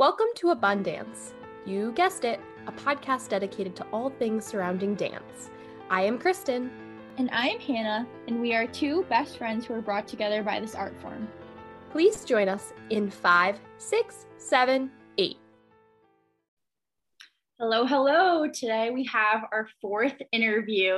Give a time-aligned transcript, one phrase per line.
[0.00, 1.34] Welcome to Abundance.
[1.66, 5.50] You guessed it, a podcast dedicated to all things surrounding dance.
[5.90, 6.70] I am Kristen.
[7.18, 10.58] And I am Hannah, and we are two best friends who are brought together by
[10.58, 11.28] this art form.
[11.90, 15.36] Please join us in five, six, seven, eight.
[17.58, 18.48] Hello, hello.
[18.48, 20.96] Today we have our fourth interview,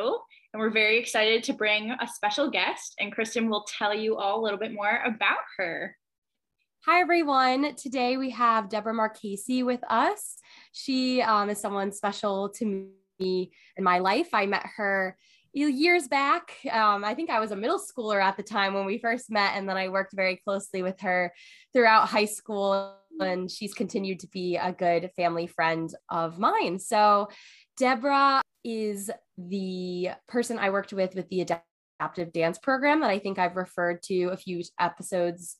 [0.52, 4.40] and we're very excited to bring a special guest, and Kristen will tell you all
[4.40, 5.96] a little bit more about her.
[6.84, 7.76] Hi, everyone.
[7.76, 10.38] Today we have Deborah Marchese with us.
[10.72, 12.88] She um, is someone special to
[13.20, 14.30] me in my life.
[14.32, 15.16] I met her
[15.54, 16.50] years back.
[16.68, 19.52] Um, I think I was a middle schooler at the time when we first met,
[19.54, 21.32] and then I worked very closely with her
[21.72, 22.96] throughout high school.
[23.20, 26.80] And she's continued to be a good family friend of mine.
[26.80, 27.28] So,
[27.76, 33.38] Deborah is the person I worked with with the adaptive dance program that I think
[33.38, 35.56] I've referred to a few episodes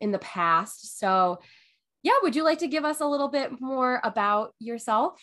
[0.00, 0.98] in the past.
[0.98, 1.40] So,
[2.02, 5.20] yeah, would you like to give us a little bit more about yourself?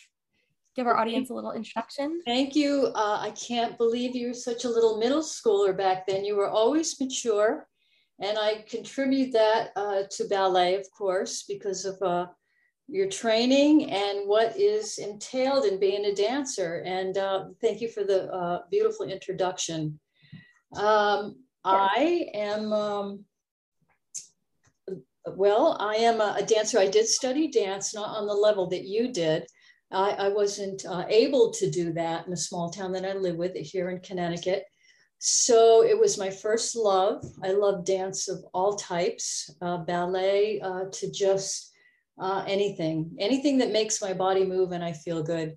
[0.76, 2.20] Give our audience a little introduction.
[2.26, 2.90] Thank you.
[2.94, 6.24] Uh, I can't believe you were such a little middle schooler back then.
[6.24, 7.68] You were always mature.
[8.20, 12.26] And I contribute that uh, to ballet, of course, because of uh,
[12.88, 16.82] your training and what is entailed in being a dancer.
[16.84, 19.98] And uh, thank you for the uh, beautiful introduction.
[20.76, 23.24] Um, I am um,
[25.26, 26.78] well, I am a, dancer.
[26.78, 29.46] I did study dance, not on the level that you did.
[29.90, 33.36] I, I wasn't uh, able to do that in the small town that I live
[33.36, 34.64] with here in Connecticut.
[35.18, 37.24] So it was my first love.
[37.42, 41.72] I love dance of all types, uh, ballet uh, to just
[42.18, 45.56] uh, anything, anything that makes my body move and I feel good.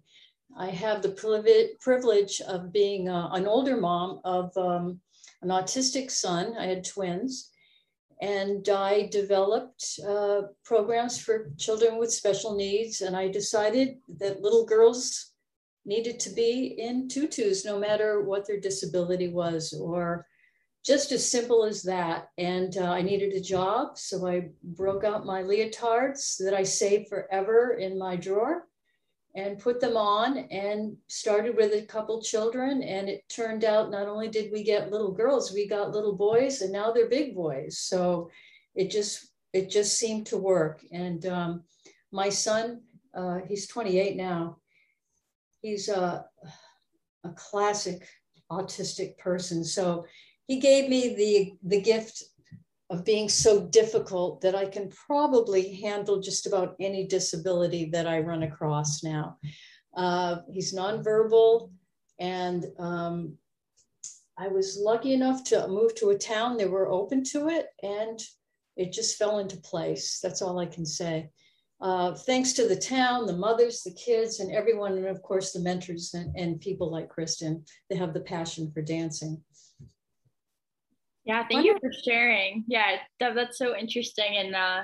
[0.57, 4.99] I have the privilege of being uh, an older mom of um,
[5.41, 6.55] an autistic son.
[6.57, 7.51] I had twins
[8.21, 13.01] and I developed uh, programs for children with special needs.
[13.01, 15.33] And I decided that little girls
[15.85, 20.25] needed to be in tutus, no matter what their disability was, or
[20.83, 22.29] just as simple as that.
[22.37, 27.09] And uh, I needed a job, so I broke out my leotards that I saved
[27.09, 28.67] forever in my drawer
[29.37, 32.81] and put them on and started with a couple children.
[32.81, 36.61] And it turned out not only did we get little girls we got little boys
[36.61, 37.77] and now they're big boys.
[37.77, 38.31] So
[38.73, 40.83] it just it just seemed to work.
[40.91, 41.63] And um,
[42.11, 42.81] my son
[43.15, 44.57] uh, he's 28 now.
[45.61, 46.25] He's a,
[47.23, 48.07] a classic
[48.51, 49.63] autistic person.
[49.63, 50.05] So
[50.47, 52.23] he gave me the the gift
[52.89, 58.19] of being so difficult that I can probably handle just about any disability that I
[58.19, 59.37] run across now.
[59.95, 61.71] Uh, he's nonverbal,
[62.19, 63.37] and um,
[64.37, 68.19] I was lucky enough to move to a town that were open to it, and
[68.77, 70.19] it just fell into place.
[70.21, 71.29] That's all I can say.
[71.79, 75.59] Uh, thanks to the town, the mothers, the kids, and everyone, and of course the
[75.59, 79.41] mentors and, and people like Kristen, they have the passion for dancing.
[81.27, 82.63] Yeah, thank you for sharing.
[82.67, 84.83] Yeah, that, that's so interesting and uh,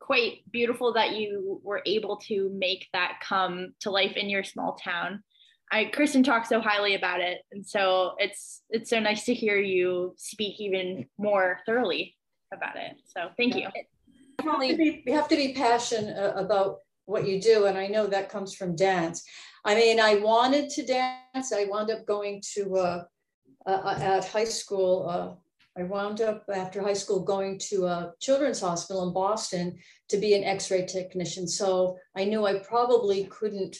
[0.00, 4.74] quite beautiful that you were able to make that come to life in your small
[4.74, 5.22] town.
[5.70, 9.56] I Kristen talks so highly about it, and so it's it's so nice to hear
[9.56, 12.16] you speak even more thoroughly
[12.52, 12.96] about it.
[13.06, 13.68] So thank you.
[14.44, 17.86] We have to be, have to be passionate uh, about what you do, and I
[17.86, 19.24] know that comes from dance.
[19.64, 21.52] I mean, I wanted to dance.
[21.54, 23.04] I wound up going to uh,
[23.64, 25.34] uh, at high school uh,
[25.76, 29.78] I wound up after high school going to a children's hospital in Boston
[30.08, 31.48] to be an x ray technician.
[31.48, 33.76] So I knew I probably couldn't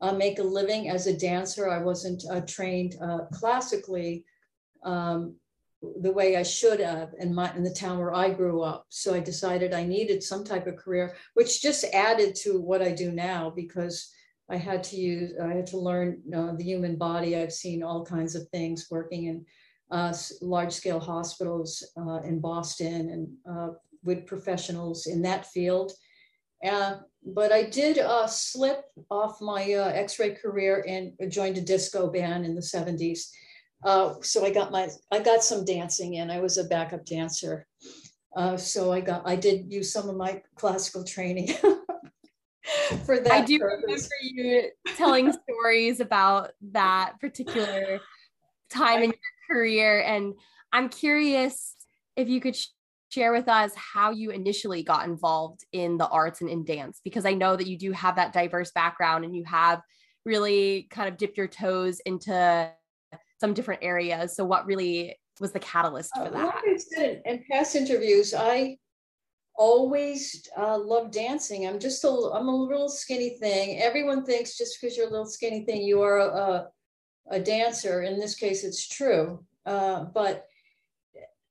[0.00, 1.68] uh, make a living as a dancer.
[1.68, 4.24] I wasn't uh, trained uh, classically
[4.84, 5.36] um,
[6.00, 8.86] the way I should have in, my, in the town where I grew up.
[8.88, 12.92] So I decided I needed some type of career, which just added to what I
[12.92, 14.10] do now because
[14.48, 17.36] I had to use, I had to learn uh, the human body.
[17.36, 19.44] I've seen all kinds of things working in
[20.40, 25.92] large scale hospitals uh, in Boston and uh, with professionals in that field.
[26.66, 26.96] Uh,
[27.34, 32.44] but I did uh, slip off my uh, X-ray career and joined a disco band
[32.44, 33.30] in the 70s.
[34.22, 36.30] so I got my I got some dancing in.
[36.30, 37.66] I was a backup dancer.
[38.56, 41.48] so I got I did use some of my classical training
[43.04, 43.32] for that.
[43.32, 43.82] I do purpose.
[43.82, 48.00] remember you telling stories about that particular
[48.70, 50.00] time in your career.
[50.02, 50.34] And
[50.72, 51.74] I'm curious
[52.16, 52.68] if you could sh-
[53.10, 57.24] share with us how you initially got involved in the arts and in dance, because
[57.24, 59.80] I know that you do have that diverse background and you have
[60.24, 62.70] really kind of dipped your toes into
[63.40, 64.34] some different areas.
[64.34, 66.42] So, what really was the catalyst for uh, that?
[66.42, 68.78] Uh, like I said in past interviews, I
[69.56, 71.66] always uh, loved dancing.
[71.66, 73.80] I'm just a, I'm a little skinny thing.
[73.80, 76.68] Everyone thinks just because you're a little skinny thing, you are a,
[77.30, 78.02] a dancer.
[78.02, 79.44] In this case, it's true.
[79.66, 80.46] Uh, but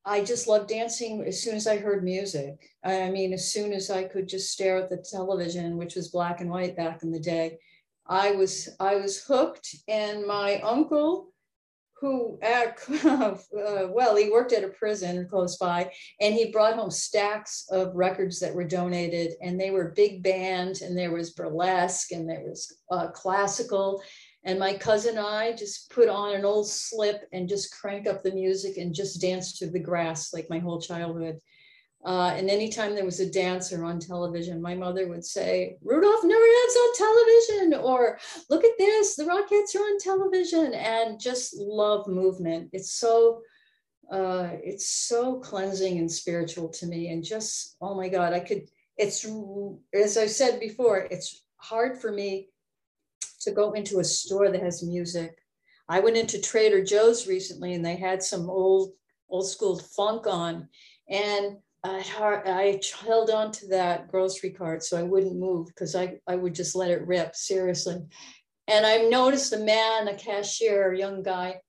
[0.05, 2.69] I just loved dancing as soon as I heard music.
[2.83, 6.41] I mean, as soon as I could just stare at the television, which was black
[6.41, 7.57] and white back in the day,
[8.05, 9.75] I was I was hooked.
[9.87, 11.33] And my uncle
[12.03, 15.89] who, uh, well, he worked at a prison close by,
[16.19, 20.81] and he brought home stacks of records that were donated, and they were big band,
[20.81, 24.03] and there was burlesque, and there was uh, classical.
[24.45, 28.23] And my cousin and I just put on an old slip and just crank up
[28.23, 31.39] the music and just dance to the grass like my whole childhood.
[32.05, 36.75] Uh, and anytime there was a dancer on television, my mother would say, Rudolf Nureyev's
[36.75, 38.19] on television, or
[38.49, 42.71] look at this, the Rockettes are on television, and just love movement.
[42.73, 43.41] It's so,
[44.11, 47.07] uh, it's so cleansing and spiritual to me.
[47.07, 48.63] And just, oh my God, I could,
[48.97, 49.25] it's,
[49.93, 52.49] as I said before, it's hard for me
[53.43, 55.37] to go into a store that has music.
[55.89, 58.93] I went into Trader Joe's recently and they had some old,
[59.29, 60.69] old school funk on.
[61.09, 66.35] And I, held on to that grocery cart so I wouldn't move because I, I
[66.35, 67.97] would just let it rip, seriously.
[68.67, 71.59] And I noticed a man, a cashier, a young guy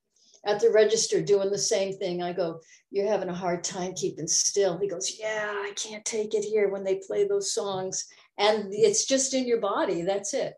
[0.47, 2.23] at the register doing the same thing.
[2.23, 2.61] I go,
[2.91, 4.79] You're having a hard time keeping still.
[4.79, 8.07] He goes, Yeah, I can't take it here when they play those songs.
[8.39, 10.03] And it's just in your body.
[10.03, 10.55] That's it.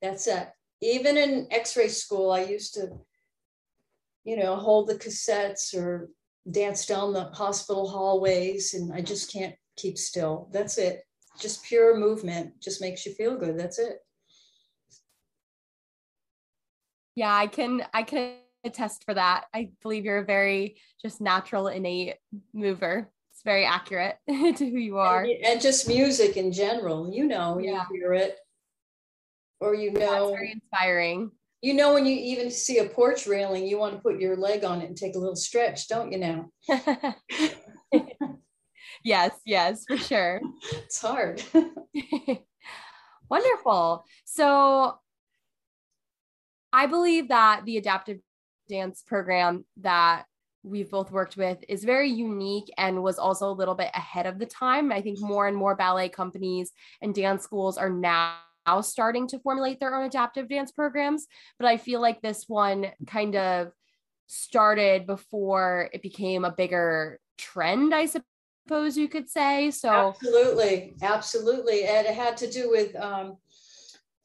[0.00, 0.48] That's it.
[0.80, 2.90] Even in x ray school, I used to,
[4.24, 6.10] you know, hold the cassettes or
[6.50, 10.48] dance down the hospital hallways and I just can't keep still.
[10.52, 11.02] That's it.
[11.40, 13.58] Just pure movement just makes you feel good.
[13.58, 13.98] That's it.
[17.14, 18.34] Yeah, I can I can
[18.64, 19.46] attest for that.
[19.52, 22.16] I believe you're a very just natural innate
[22.52, 23.10] mover.
[23.32, 25.22] It's very accurate to who you are.
[25.22, 27.84] And, and, just music in general, you know, yeah.
[27.90, 28.36] you hear it
[29.60, 30.30] or you know.
[30.30, 31.30] very inspiring.
[31.60, 34.62] You know, when you even see a porch railing, you want to put your leg
[34.64, 36.50] on it and take a little stretch, don't you now?
[39.04, 40.40] yes, yes, for sure.
[40.72, 41.42] It's hard.
[43.30, 44.04] Wonderful.
[44.24, 44.98] So
[46.72, 48.20] I believe that the adaptive
[48.68, 50.26] dance program that
[50.62, 54.38] we've both worked with is very unique and was also a little bit ahead of
[54.38, 54.92] the time.
[54.92, 56.72] I think more and more ballet companies
[57.02, 58.36] and dance schools are now
[58.68, 61.26] now starting to formulate their own adaptive dance programs.
[61.58, 63.72] But I feel like this one kind of
[64.26, 69.70] started before it became a bigger trend, I suppose you could say.
[69.70, 71.84] So, absolutely, absolutely.
[71.84, 73.38] And it had to do with um,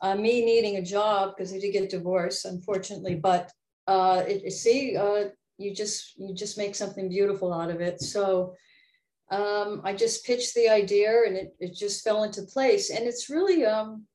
[0.01, 3.16] uh, me needing a job because I did get divorced, unfortunately.
[3.16, 3.51] But
[3.88, 8.01] uh, it, see, uh, you just you just make something beautiful out of it.
[8.01, 8.56] So
[9.31, 12.90] um, I just pitched the idea and it, it just fell into place.
[12.90, 14.06] And it's really um,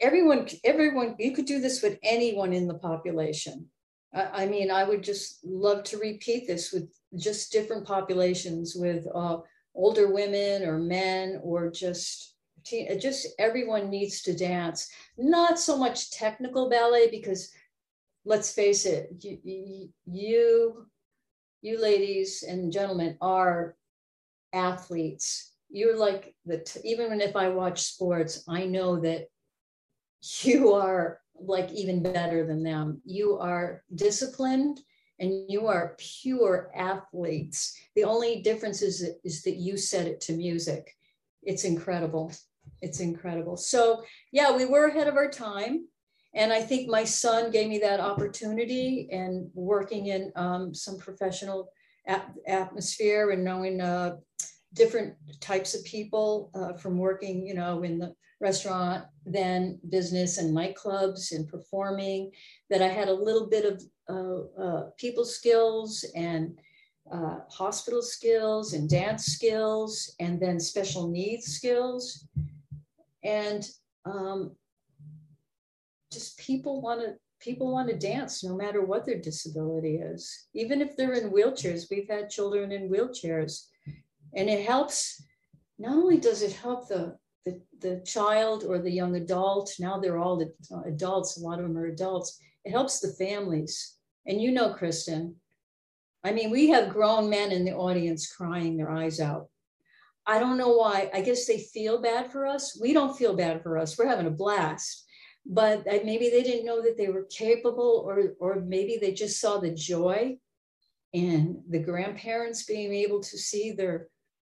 [0.00, 3.66] everyone, everyone, you could do this with anyone in the population.
[4.14, 9.06] I, I mean, I would just love to repeat this with just different populations, with
[9.14, 9.38] uh,
[9.74, 12.34] older women or men, or just
[12.98, 14.88] just everyone needs to dance.
[15.16, 17.52] Not so much technical ballet because,
[18.24, 20.86] let's face it, you, you,
[21.62, 23.76] you ladies and gentlemen are
[24.52, 25.52] athletes.
[25.70, 29.26] You're like the even if I watch sports, I know that
[30.42, 33.00] you are like even better than them.
[33.04, 34.80] You are disciplined
[35.18, 37.78] and you are pure athletes.
[37.94, 40.94] The only difference is, is that you set it to music.
[41.42, 42.32] It's incredible.
[42.82, 43.56] It's incredible.
[43.56, 45.86] So, yeah, we were ahead of our time.
[46.34, 51.70] And I think my son gave me that opportunity and working in um, some professional
[52.46, 54.16] atmosphere and knowing uh,
[54.74, 60.54] different types of people uh, from working, you know, in the restaurant, then business and
[60.54, 62.30] nightclubs and performing,
[62.70, 66.58] that I had a little bit of uh, uh, people skills and
[67.10, 72.26] uh, hospital skills and dance skills, and then special needs skills.
[73.22, 73.64] And
[74.04, 74.56] um,
[76.12, 80.80] just people want to people want to dance no matter what their disability is even
[80.80, 83.66] if they're in wheelchairs we've had children in wheelchairs
[84.34, 85.22] and it helps
[85.78, 87.14] not only does it help the
[87.46, 90.44] the, the child or the young adult, now they're all
[90.86, 93.96] adults, a lot of them are adults, it helps the families.
[94.26, 95.36] And you know, Kristen,
[96.24, 99.46] I mean, we have grown men in the audience crying their eyes out.
[100.26, 101.08] I don't know why.
[101.14, 102.76] I guess they feel bad for us.
[102.82, 103.96] We don't feel bad for us.
[103.96, 105.04] We're having a blast.
[105.48, 109.58] But maybe they didn't know that they were capable, or, or maybe they just saw
[109.58, 110.38] the joy
[111.14, 114.08] and the grandparents being able to see their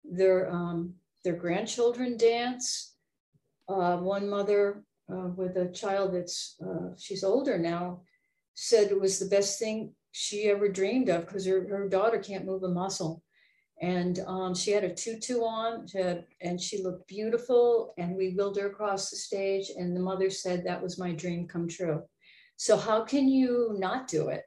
[0.03, 2.95] their um, their grandchildren dance.
[3.67, 8.01] Uh, one mother uh, with a child that's uh, she's older now
[8.55, 12.45] said it was the best thing she ever dreamed of because her, her daughter can't
[12.45, 13.23] move a muscle.
[13.81, 18.57] And um, she had a tutu on had, and she looked beautiful and we wheeled
[18.57, 22.01] her across the stage and the mother said that was my dream come true.
[22.57, 24.43] So how can you not do it?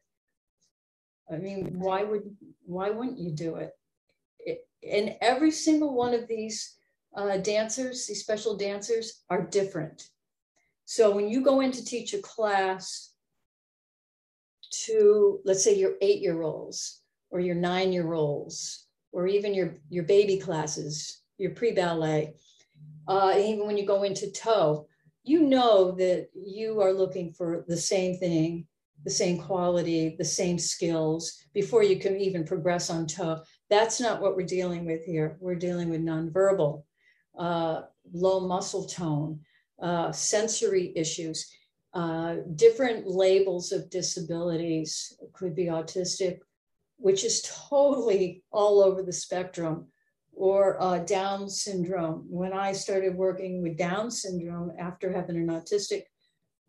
[1.33, 2.25] I mean why would
[2.67, 3.73] why wouldn't you do it, it
[4.89, 6.77] and every single one of these
[7.17, 10.09] uh, dancers these special dancers are different
[10.85, 13.13] so when you go in to teach a class
[14.71, 19.75] to let's say your eight year olds or your nine year olds or even your,
[19.91, 22.35] your baby classes, your pre-ballet,
[23.07, 24.87] uh, even when you go into toe,
[25.25, 28.67] you know that you are looking for the same thing,
[29.05, 33.43] the same quality, the same skills before you can even progress on toe.
[33.73, 35.39] That's not what we're dealing with here.
[35.41, 36.83] We're dealing with nonverbal,
[37.39, 37.81] uh,
[38.13, 39.41] low muscle tone,
[39.81, 41.51] uh, sensory issues,
[41.95, 46.41] uh, different labels of disabilities, could be autistic,
[46.99, 49.87] which is totally all over the spectrum,
[50.35, 52.27] or uh, Down syndrome.
[52.29, 56.03] When I started working with Down syndrome after having an autistic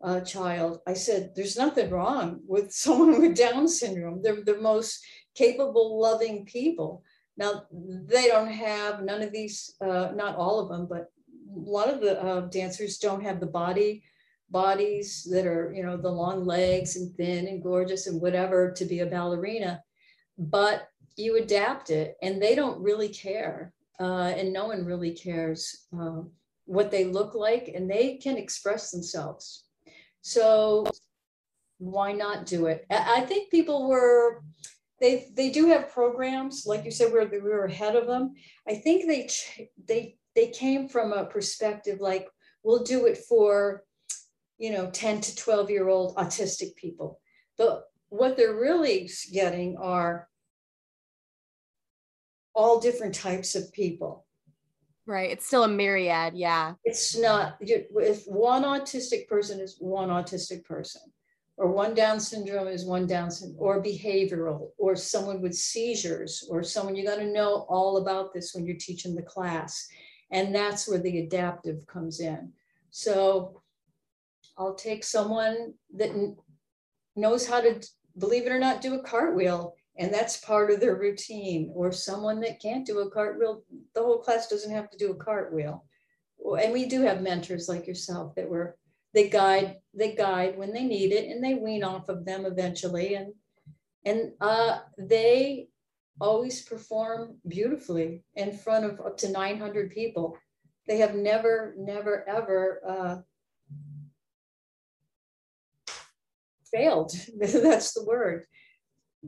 [0.02, 4.22] uh, child, I said, There's nothing wrong with someone with Down syndrome.
[4.22, 7.02] They're the most capable, loving people.
[7.36, 11.10] Now, they don't have none of these, uh, not all of them, but
[11.54, 14.02] a lot of the uh, dancers don't have the body
[14.50, 18.84] bodies that are you know the long legs and thin and gorgeous and whatever to
[18.84, 19.82] be a ballerina
[20.38, 25.86] but you adapt it and they don't really care uh, and no one really cares
[25.98, 26.20] uh,
[26.66, 29.64] what they look like and they can express themselves
[30.20, 30.84] so
[31.78, 34.42] why not do it i think people were
[35.04, 38.34] they they do have programs like you said where we were ahead of them
[38.68, 39.28] i think they
[39.86, 42.26] they they came from a perspective like
[42.62, 43.84] we'll do it for
[44.56, 47.20] you know 10 to 12 year old autistic people
[47.58, 50.28] but what they're really getting are
[52.54, 54.24] all different types of people.
[55.06, 55.30] Right.
[55.30, 56.34] It's still a myriad.
[56.34, 56.74] Yeah.
[56.84, 61.02] It's not, if one autistic person is one autistic person,
[61.56, 66.62] or one Down syndrome is one Down syndrome, or behavioral, or someone with seizures, or
[66.62, 69.86] someone you got to know all about this when you're teaching the class.
[70.30, 72.52] And that's where the adaptive comes in.
[72.90, 73.60] So
[74.58, 76.10] I'll take someone that
[77.14, 77.80] knows how to,
[78.18, 82.40] believe it or not, do a cartwheel and that's part of their routine or someone
[82.40, 83.62] that can't do a cartwheel
[83.94, 85.84] the whole class doesn't have to do a cartwheel
[86.60, 88.76] and we do have mentors like yourself that were
[89.14, 93.14] they guide they guide when they need it and they wean off of them eventually
[93.14, 93.32] and
[94.06, 95.68] and uh, they
[96.20, 100.36] always perform beautifully in front of up to 900 people
[100.86, 103.16] they have never never ever uh,
[106.70, 108.44] failed that's the word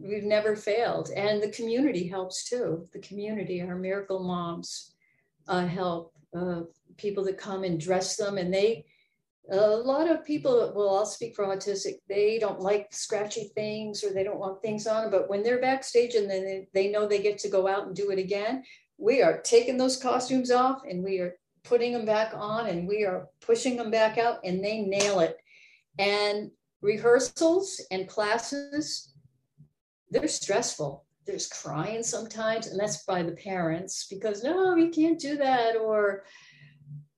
[0.00, 1.10] we've never failed.
[1.16, 2.88] And the community helps too.
[2.92, 4.94] The community, our miracle moms
[5.48, 6.62] uh, help uh,
[6.96, 8.38] people that come and dress them.
[8.38, 8.84] And they,
[9.50, 14.12] a lot of people, well, I'll speak for autistic, they don't like scratchy things or
[14.12, 15.10] they don't want things on them.
[15.10, 17.94] But when they're backstage and then they, they know they get to go out and
[17.94, 18.64] do it again,
[18.98, 23.04] we are taking those costumes off and we are putting them back on and we
[23.04, 25.36] are pushing them back out and they nail it.
[25.98, 26.50] And
[26.82, 29.12] rehearsals and classes
[30.10, 31.04] they're stressful.
[31.26, 36.24] There's crying sometimes, and that's by the parents because no, you can't do that, or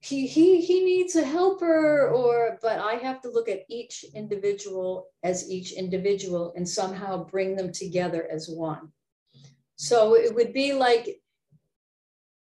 [0.01, 5.09] he he he needs a helper, or but I have to look at each individual
[5.25, 8.93] as each individual and somehow bring them together as one.
[9.77, 11.21] So it would be like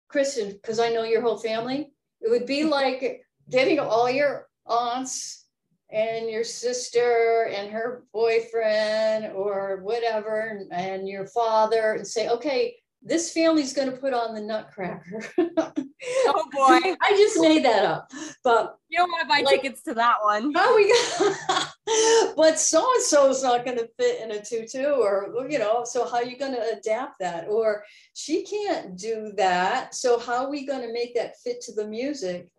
[0.08, 5.46] Kristen, because I know your whole family, it would be like getting all your aunts
[5.90, 12.76] and your sister and her boyfriend or whatever and your father and say okay
[13.08, 18.12] this family's going to put on the nutcracker oh boy i just made that up
[18.44, 22.86] but you don't want to buy like, tickets to that one oh we but so
[22.96, 26.18] and so is not going to fit in a tutu or you know so how
[26.18, 27.84] are you going to adapt that or
[28.14, 31.88] she can't do that so how are we going to make that fit to the
[31.88, 32.50] music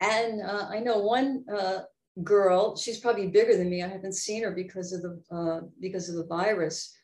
[0.00, 1.80] and uh, i know one uh,
[2.22, 2.76] girl.
[2.76, 3.82] She's probably bigger than me.
[3.82, 6.95] I haven't seen her because of the uh, because of the virus.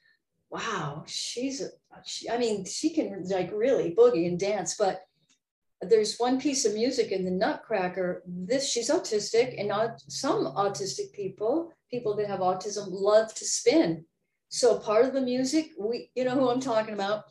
[0.52, 1.68] Wow, she's a,
[2.04, 4.76] she, I mean, she can like really boogie and dance.
[4.78, 5.00] But
[5.80, 8.22] there's one piece of music in the Nutcracker.
[8.26, 14.04] This she's autistic, and not some autistic people, people that have autism, love to spin.
[14.50, 17.24] So part of the music, we, you know who I'm talking about.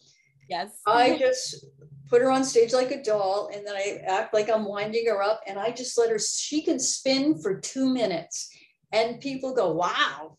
[0.49, 0.81] Yes.
[0.87, 1.63] I just
[2.09, 5.21] put her on stage like a doll, and then I act like I'm winding her
[5.21, 8.49] up, and I just let her, she can spin for two minutes.
[8.91, 10.37] And people go, wow,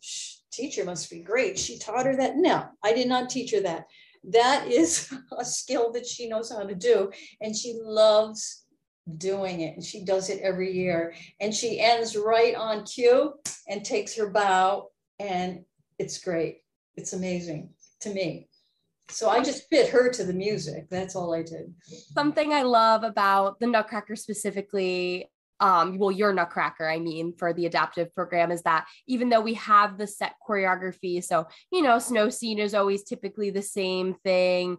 [0.52, 1.59] teacher must be great.
[1.59, 2.37] She taught her that.
[2.37, 3.87] No, I did not teach her that.
[4.25, 7.11] That is a skill that she knows how to do.
[7.40, 8.64] And she loves
[9.18, 9.75] doing it.
[9.75, 11.14] And she does it every year.
[11.40, 13.35] And she ends right on cue
[13.68, 14.90] and takes her bow.
[15.18, 15.64] And
[15.99, 16.59] it's great.
[16.97, 18.49] It's amazing to me.
[19.09, 20.88] So I just fit her to the music.
[20.88, 21.75] That's all I did.
[22.14, 25.30] Something I love about the Nutcracker specifically,
[25.62, 29.54] um, well, your Nutcracker, I mean, for the adaptive program is that even though we
[29.54, 34.76] have the set choreography, so you know, snow scene is always typically the same thing,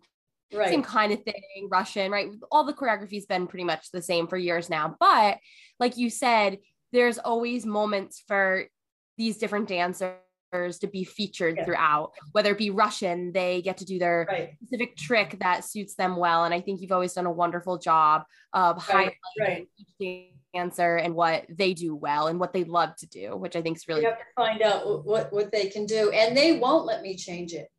[0.53, 0.67] right.
[0.67, 2.29] same kind of thing, Russian, right?
[2.51, 4.97] All the choreography's been pretty much the same for years now.
[4.99, 5.37] But
[5.79, 6.57] like you said,
[6.91, 8.65] there's always moments for
[9.17, 10.17] these different dancers
[10.81, 11.65] to be featured yeah.
[11.65, 14.51] throughout whether it be russian they get to do their right.
[14.61, 18.21] specific trick that suits them well and i think you've always done a wonderful job
[18.53, 19.15] of right.
[19.39, 19.67] highlighting
[19.99, 20.32] right.
[20.53, 23.77] Dancer and what they do well and what they love to do which i think
[23.77, 26.85] is really you have to find out what what they can do and they won't
[26.85, 27.69] let me change it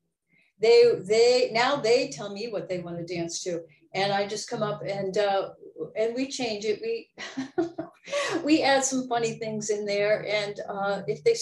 [0.61, 3.61] they they now they tell me what they want to dance to
[3.95, 5.51] and i just come up and uh
[5.97, 7.09] and we change it we
[8.45, 11.35] we add some funny things in there and uh if they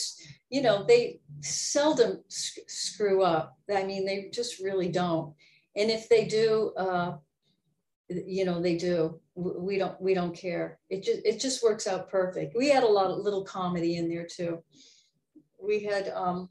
[0.52, 3.56] you know, they seldom sc- screw up.
[3.74, 5.34] I mean, they just really don't.
[5.74, 7.16] And if they do, uh,
[8.26, 9.20] you know, they do.
[9.34, 10.00] We don't.
[10.00, 10.78] We don't care.
[10.90, 12.54] It just it just works out perfect.
[12.56, 14.62] We had a lot of little comedy in there too.
[15.60, 16.48] We had um,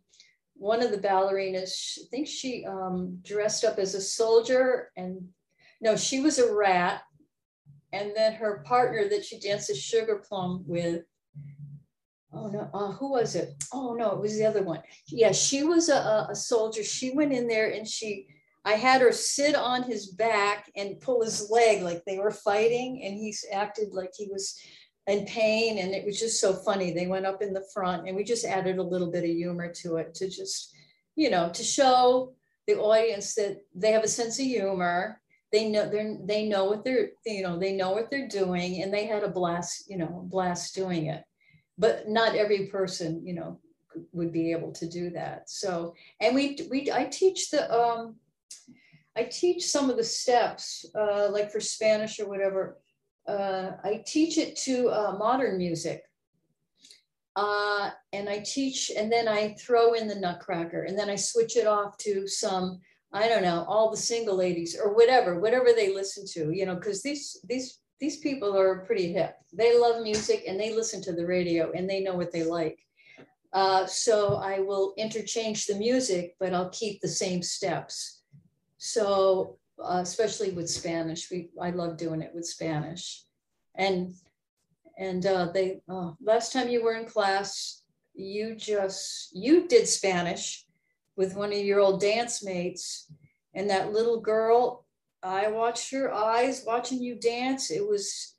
[0.55, 1.99] one of the ballerinas.
[1.99, 5.27] I think she um, dressed up as a soldier, and
[5.81, 7.01] no, she was a rat.
[7.93, 11.03] And then her partner that she dances sugar plum with
[12.33, 13.63] oh no, uh, who was it?
[13.73, 14.81] Oh no, it was the other one.
[15.07, 16.83] Yeah, she was a, a soldier.
[16.83, 18.27] She went in there and she,
[18.63, 23.01] I had her sit on his back and pull his leg like they were fighting,
[23.03, 24.59] and he acted like he was
[25.07, 26.91] in pain, and it was just so funny.
[26.91, 29.71] They went up in the front, and we just added a little bit of humor
[29.81, 30.75] to it to just,
[31.15, 32.33] you know, to show
[32.67, 35.19] the audience that they have a sense of humor.
[35.51, 38.93] They know they they know what they're you know they know what they're doing, and
[38.93, 41.23] they had a blast you know blast doing it
[41.81, 43.59] but not every person, you know,
[44.13, 45.49] would be able to do that.
[45.49, 48.15] So, and we, we, I teach the, um,
[49.15, 52.77] I teach some of the steps, uh, like for Spanish or whatever.
[53.27, 56.03] Uh, I teach it to uh, modern music.
[57.35, 61.55] Uh, and I teach, and then I throw in the Nutcracker, and then I switch
[61.55, 62.81] it off to some,
[63.13, 66.75] I don't know, all the single ladies or whatever, whatever they listen to, you know,
[66.75, 69.35] because these these these people are pretty hip.
[69.53, 72.79] They love music and they listen to the radio and they know what they like.
[73.53, 78.20] Uh, so I will interchange the music, but I'll keep the same steps.
[78.83, 83.23] So uh, especially with Spanish, we I love doing it with Spanish,
[83.75, 84.11] and
[84.97, 87.83] and uh, they uh, last time you were in class,
[88.15, 90.65] you just you did Spanish
[91.15, 93.05] with one of your old dance mates,
[93.53, 94.87] and that little girl
[95.21, 97.69] I watched her eyes watching you dance.
[97.69, 98.35] It was,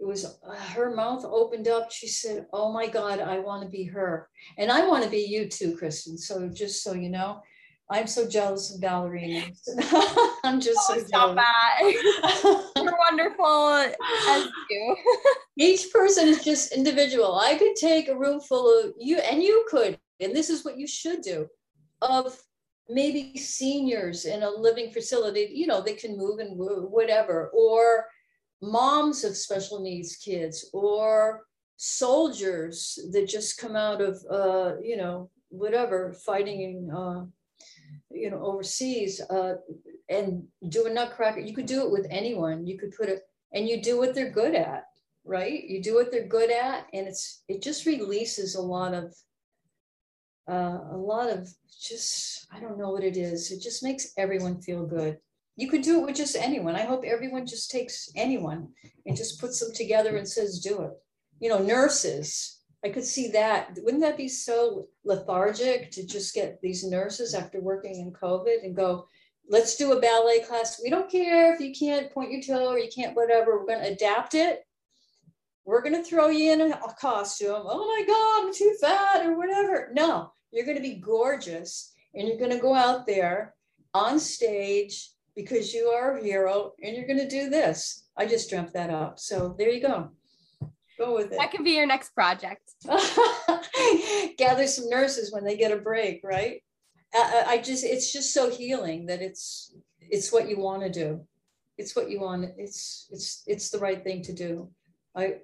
[0.00, 1.92] it was uh, her mouth opened up.
[1.92, 5.20] She said, "Oh my God, I want to be her, and I want to be
[5.20, 7.42] you too, Kristen." So just so you know,
[7.92, 9.60] I'm so jealous of ballerinas.
[10.44, 11.36] I'm just oh, so stop jealous.
[11.36, 12.72] that.
[12.76, 13.94] You're wonderful
[14.28, 14.96] as you.
[15.58, 17.38] Each person is just individual.
[17.38, 20.78] I could take a room full of you, and you could, and this is what
[20.78, 21.46] you should do,
[22.00, 22.36] of
[22.88, 28.06] maybe seniors in a living facility, you know, they can move and move, whatever, or
[28.62, 31.44] moms of special needs kids, or
[31.76, 37.24] soldiers that just come out of, uh, you know, whatever, fighting uh,
[38.14, 39.54] you know, overseas, uh,
[40.08, 41.40] and do a nutcracker.
[41.40, 42.66] You could do it with anyone.
[42.66, 43.20] You could put it,
[43.52, 44.84] and you do what they're good at,
[45.24, 45.64] right?
[45.64, 49.14] You do what they're good at, and it's it just releases a lot of
[50.48, 51.48] uh, a lot of
[51.80, 53.50] just, I don't know what it is.
[53.50, 55.18] It just makes everyone feel good.
[55.56, 56.76] You could do it with just anyone.
[56.76, 58.68] I hope everyone just takes anyone
[59.06, 60.92] and just puts them together and says, do it.
[61.40, 63.78] You know, nurses, I could see that.
[63.82, 68.74] Wouldn't that be so lethargic to just get these nurses after working in COVID and
[68.74, 69.06] go,
[69.48, 70.80] let's do a ballet class.
[70.82, 73.58] We don't care if you can't point your toe or you can't whatever.
[73.58, 74.64] We're going to adapt it
[75.64, 77.62] we're going to throw you in a, costume.
[77.64, 79.90] Oh my God, I'm too fat or whatever.
[79.92, 83.54] No, you're going to be gorgeous and you're going to go out there
[83.94, 88.04] on stage because you are a hero and you're going to do this.
[88.16, 89.18] I just dreamt that up.
[89.18, 90.10] So there you go.
[91.02, 91.38] Go with it.
[91.38, 92.62] That can be your next project.
[94.38, 96.62] Gather some nurses when they get a break, right?
[97.14, 101.26] I, I just, it's just so healing that it's, it's what you want to do
[101.78, 102.52] it's what you want.
[102.58, 104.68] It's it's it's the right thing to do.
[105.16, 105.36] I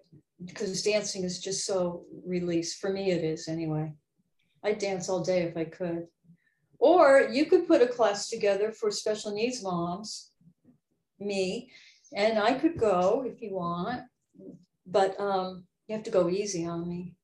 [0.44, 2.74] because dancing is just so release.
[2.74, 3.92] For me, it is anyway.
[4.64, 6.06] I'd dance all day if I could.
[6.78, 10.30] Or you could put a class together for special needs moms,
[11.18, 11.70] me,
[12.14, 14.02] and I could go if you want,
[14.90, 17.14] but um, you have to go easy on me.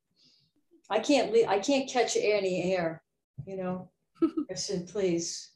[0.91, 3.03] I can't leave, I can't catch any air,
[3.47, 3.91] you know.
[4.51, 5.53] I said, please.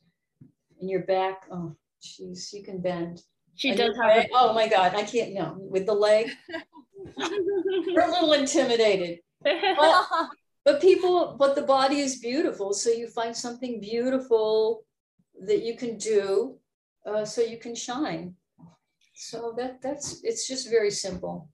[0.80, 3.22] And your back, oh, jeez, you can bend.
[3.54, 4.24] She and does have.
[4.24, 5.34] A- oh my God, I can't.
[5.34, 6.30] No, with the leg,
[7.18, 9.18] we're a little intimidated.
[9.42, 10.06] But,
[10.64, 12.72] but people, but the body is beautiful.
[12.72, 14.84] So you find something beautiful
[15.46, 16.58] that you can do,
[17.06, 18.34] uh, so you can shine.
[19.14, 21.48] So that that's it's just very simple.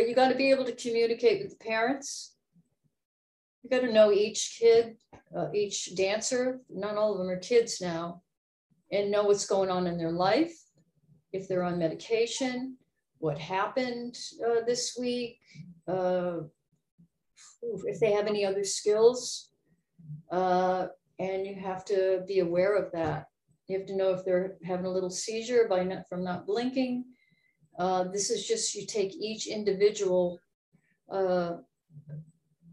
[0.00, 2.34] But you got to be able to communicate with the parents.
[3.62, 4.96] You got to know each kid,
[5.36, 6.62] uh, each dancer.
[6.70, 8.22] Not all of them are kids now,
[8.90, 10.54] and know what's going on in their life
[11.34, 12.78] if they're on medication,
[13.18, 15.38] what happened uh, this week,
[15.86, 16.38] uh,
[17.84, 19.50] if they have any other skills.
[20.32, 20.86] Uh,
[21.18, 23.26] and you have to be aware of that.
[23.68, 27.04] You have to know if they're having a little seizure by not, from not blinking.
[27.80, 30.38] Uh, this is just you take each individual
[31.10, 31.54] uh,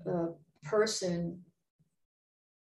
[0.06, 0.28] uh,
[0.66, 1.42] person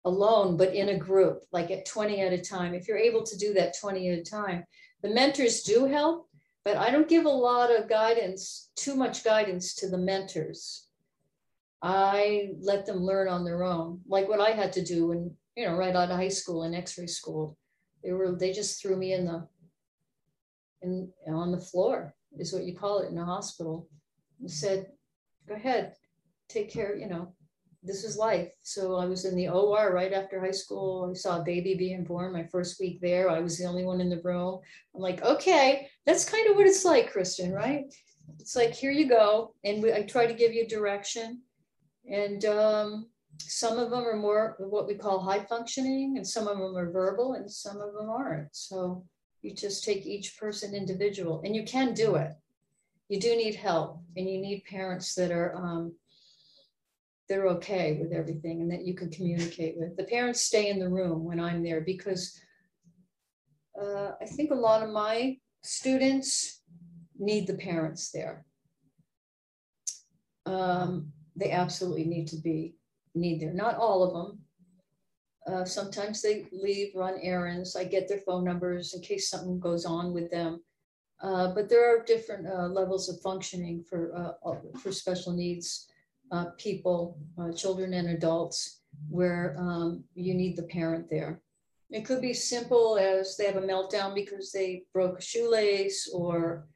[0.07, 2.72] alone, but in a group, like at 20 at a time.
[2.72, 4.64] If you're able to do that 20 at a time,
[5.03, 6.31] the mentors do help,
[6.64, 10.87] but I don't give a lot of guidance, too much guidance to the mentors.
[11.83, 15.66] I let them learn on their own, like what I had to do when, you
[15.66, 17.59] know, right out of high school and x-ray school.
[18.03, 19.46] They were, they just threw me in the,
[20.81, 23.88] in on the floor is what you call it in a hospital
[24.40, 24.86] and said,
[25.48, 25.94] go ahead,
[26.48, 27.32] take care, you know,
[27.82, 28.50] this is life.
[28.62, 31.10] So I was in the OR right after high school.
[31.10, 33.30] I saw a baby being born my first week there.
[33.30, 34.60] I was the only one in the room.
[34.94, 37.84] I'm like, okay, that's kind of what it's like, Kristen, right?
[38.38, 39.54] It's like, here you go.
[39.64, 41.40] And we, I try to give you direction.
[42.10, 43.06] And um,
[43.38, 46.90] some of them are more what we call high functioning, and some of them are
[46.90, 48.54] verbal, and some of them aren't.
[48.54, 49.04] So
[49.42, 52.33] you just take each person individual, and you can do it.
[53.09, 55.94] You do need help, and you need parents that are um,
[57.31, 59.96] they're okay with everything and that you can communicate with.
[59.96, 62.38] The parents stay in the room when I'm there because
[63.81, 66.62] uh, I think a lot of my students
[67.18, 68.44] need the parents there.
[70.44, 72.74] Um, they absolutely need to be
[73.14, 73.55] need there.
[73.55, 74.39] Not all of them.
[75.46, 77.76] Uh, sometimes they leave, run errands.
[77.76, 80.62] I get their phone numbers in case something goes on with them.
[81.22, 85.87] Uh, but there are different uh, levels of functioning for uh, for special needs
[86.33, 91.42] uh, people, uh, children and adults, where um, you need the parent there.
[91.90, 96.68] It could be simple as they have a meltdown because they broke a shoelace or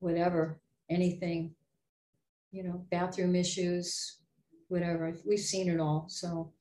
[0.00, 1.54] whatever, anything,
[2.50, 4.18] you know, bathroom issues,
[4.68, 5.14] whatever.
[5.24, 6.06] We've seen it all.
[6.08, 6.52] So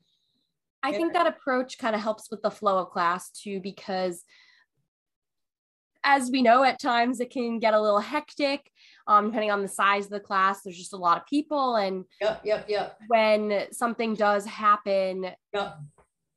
[0.84, 4.24] I think that approach kind of helps with the flow of class too, because
[6.04, 8.72] as we know, at times it can get a little hectic,
[9.08, 10.62] um, depending on the size of the class.
[10.62, 12.98] There's just a lot of people, and yep, yep, yep.
[13.08, 15.78] When something does happen, yep.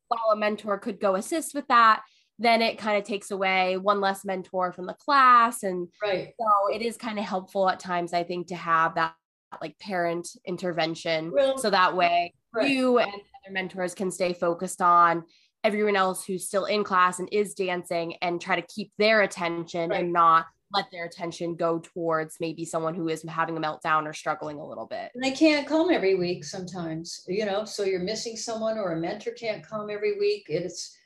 [0.09, 2.03] while a mentor could go assist with that,
[2.39, 6.33] then it kind of takes away one less mentor from the class, and right.
[6.41, 9.15] So it is kind of helpful at times, I think, to have that
[9.61, 12.69] like parent intervention, so that way right.
[12.69, 13.13] you and
[13.53, 15.25] mentors can stay focused on
[15.63, 19.91] everyone else who's still in class and is dancing and try to keep their attention
[19.91, 20.01] right.
[20.01, 24.13] and not let their attention go towards maybe someone who is having a meltdown or
[24.13, 25.11] struggling a little bit.
[25.15, 29.01] And they can't come every week sometimes, you know, so you're missing someone or a
[29.01, 30.47] mentor can't come every week.
[30.49, 30.97] It's,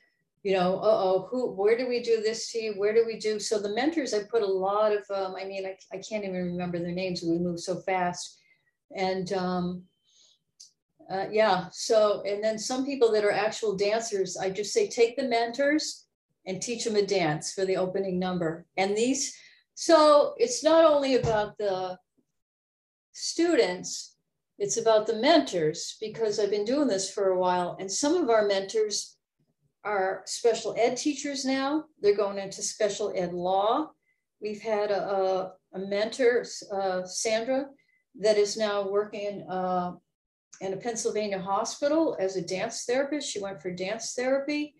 [0.43, 2.73] you know, uh oh, who, where do we do this to you?
[2.77, 3.39] Where do we do?
[3.39, 6.43] So the mentors, I put a lot of, um, I mean, I, I can't even
[6.43, 7.23] remember their names.
[7.23, 8.37] We move so fast.
[8.95, 9.83] And um,
[11.09, 11.67] uh, yeah.
[11.71, 16.05] So, and then some people that are actual dancers, I just say take the mentors
[16.45, 18.65] and teach them a dance for the opening number.
[18.77, 19.35] And these,
[19.73, 21.97] so it's not only about the
[23.11, 24.15] students,
[24.57, 27.77] it's about the mentors because I've been doing this for a while.
[27.79, 29.17] And some of our mentors
[29.83, 31.85] are special ed teachers now.
[32.01, 33.91] They're going into special ed law.
[34.41, 37.67] We've had a, a, a mentor, uh, Sandra,
[38.19, 39.93] that is now working uh,
[40.61, 43.29] in a Pennsylvania hospital as a dance therapist.
[43.29, 44.75] She went for dance therapy.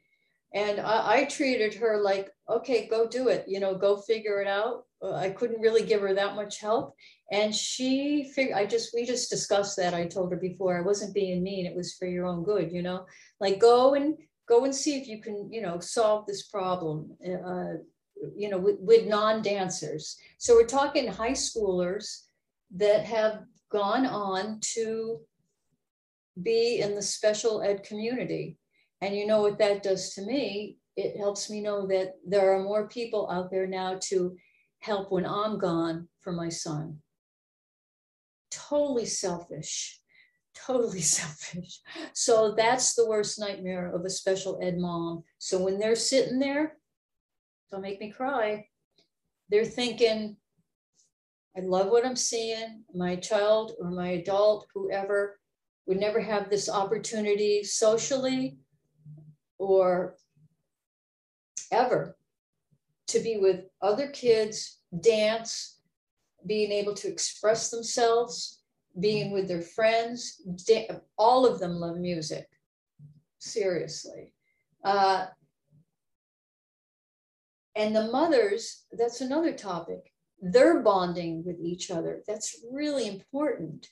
[0.53, 4.47] And I, I, treated her like, okay, go do it, you know, go figure it
[4.47, 4.85] out.
[5.01, 6.95] Uh, I couldn't really give her that much help.
[7.29, 9.93] And she figured, I just, we just discussed that.
[9.93, 11.65] I told her before, I wasn't being mean.
[11.65, 13.05] It was for your own good, you know,
[13.41, 14.15] like go and
[14.47, 17.11] go and see if you can, you know, solve this problem.
[17.21, 17.79] Uh,
[18.35, 20.17] you know, with, with non-dancers.
[20.37, 22.21] So we're talking high schoolers
[22.75, 25.19] that have gone on to
[26.41, 28.57] be in the special ed community.
[29.01, 30.77] And you know what that does to me?
[30.95, 34.35] It helps me know that there are more people out there now to
[34.79, 36.99] help when I'm gone for my son.
[38.51, 39.99] Totally selfish,
[40.55, 41.81] totally selfish.
[42.13, 45.23] So that's the worst nightmare of a special ed mom.
[45.37, 46.77] So when they're sitting there,
[47.71, 48.67] don't make me cry.
[49.49, 50.37] They're thinking,
[51.57, 52.83] I love what I'm seeing.
[52.93, 55.39] My child or my adult, whoever,
[55.85, 58.57] would never have this opportunity socially
[59.57, 60.15] or
[61.71, 62.17] ever
[63.07, 65.79] to be with other kids, dance,
[66.45, 68.61] being able to express themselves,
[68.99, 70.41] being with their friends.
[71.17, 72.47] all of them love music,
[73.39, 74.33] seriously.
[74.83, 75.25] Uh,
[77.75, 80.11] and the mothers, that's another topic.
[80.41, 82.21] They're bonding with each other.
[82.27, 83.89] That's really important.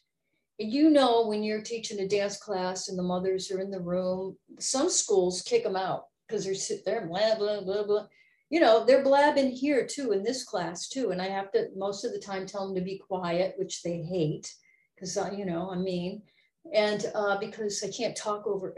[0.59, 4.37] You know, when you're teaching a dance class and the mothers are in the room,
[4.59, 8.05] some schools kick them out because they're sitting there, blah, blah, blah, blah.
[8.49, 11.09] You know, they're blabbing here too in this class too.
[11.09, 14.03] And I have to most of the time tell them to be quiet, which they
[14.03, 14.53] hate
[14.95, 16.21] because, you know, I'm mean.
[16.73, 18.75] And uh, because I can't talk over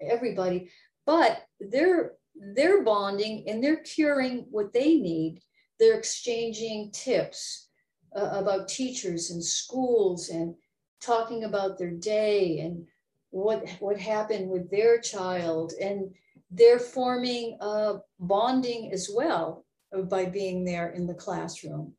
[0.00, 0.70] everybody,
[1.06, 2.12] but they're
[2.54, 5.40] they're bonding and they're curing what they need.
[5.78, 7.68] They're exchanging tips
[8.16, 10.54] uh, about teachers and schools and
[11.00, 12.86] talking about their day and
[13.30, 15.72] what what happened with their child.
[15.80, 16.14] And
[16.50, 19.64] they're forming a bonding as well
[20.08, 21.94] by being there in the classroom.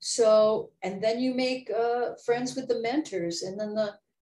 [0.00, 3.94] So and then you make uh, friends with the mentors and then the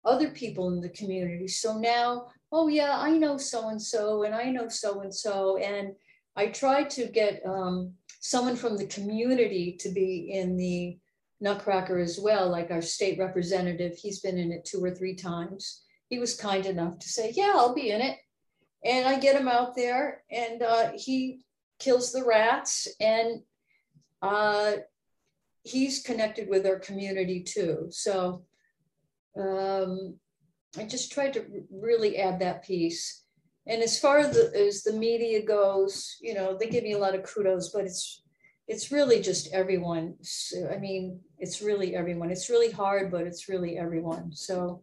[0.04, 1.48] other people in the community.
[1.48, 5.58] So now oh yeah i know so and so and i know so and so
[5.58, 5.92] and
[6.36, 10.96] i try to get um, someone from the community to be in the
[11.44, 13.96] Nutcracker as well, like our state representative.
[13.96, 15.82] He's been in it two or three times.
[16.08, 18.16] He was kind enough to say, Yeah, I'll be in it.
[18.84, 21.40] And I get him out there and uh, he
[21.78, 23.42] kills the rats and
[24.22, 24.72] uh,
[25.62, 27.88] he's connected with our community too.
[27.90, 28.44] So
[29.38, 30.16] um,
[30.78, 33.22] I just tried to really add that piece.
[33.66, 36.98] And as far as the, as the media goes, you know, they give me a
[36.98, 38.22] lot of kudos, but it's
[38.66, 40.14] it's really just everyone.
[40.22, 42.30] So, I mean, it's really everyone.
[42.30, 44.32] It's really hard, but it's really everyone.
[44.32, 44.82] So,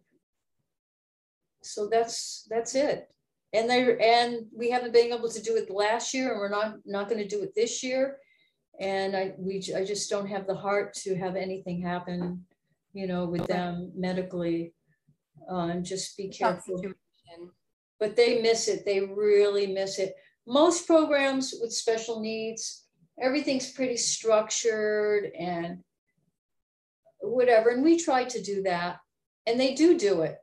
[1.62, 3.08] so that's that's it.
[3.52, 6.76] And they and we haven't been able to do it last year, and we're not
[6.86, 8.18] not going to do it this year.
[8.80, 12.44] And I we I just don't have the heart to have anything happen,
[12.92, 14.74] you know, with them medically.
[15.50, 16.80] Uh, and just be careful.
[17.98, 18.84] But they miss it.
[18.84, 20.14] They really miss it.
[20.46, 22.81] Most programs with special needs
[23.20, 25.82] everything's pretty structured and
[27.20, 27.70] whatever.
[27.70, 28.98] And we try to do that.
[29.46, 30.38] And they do do it.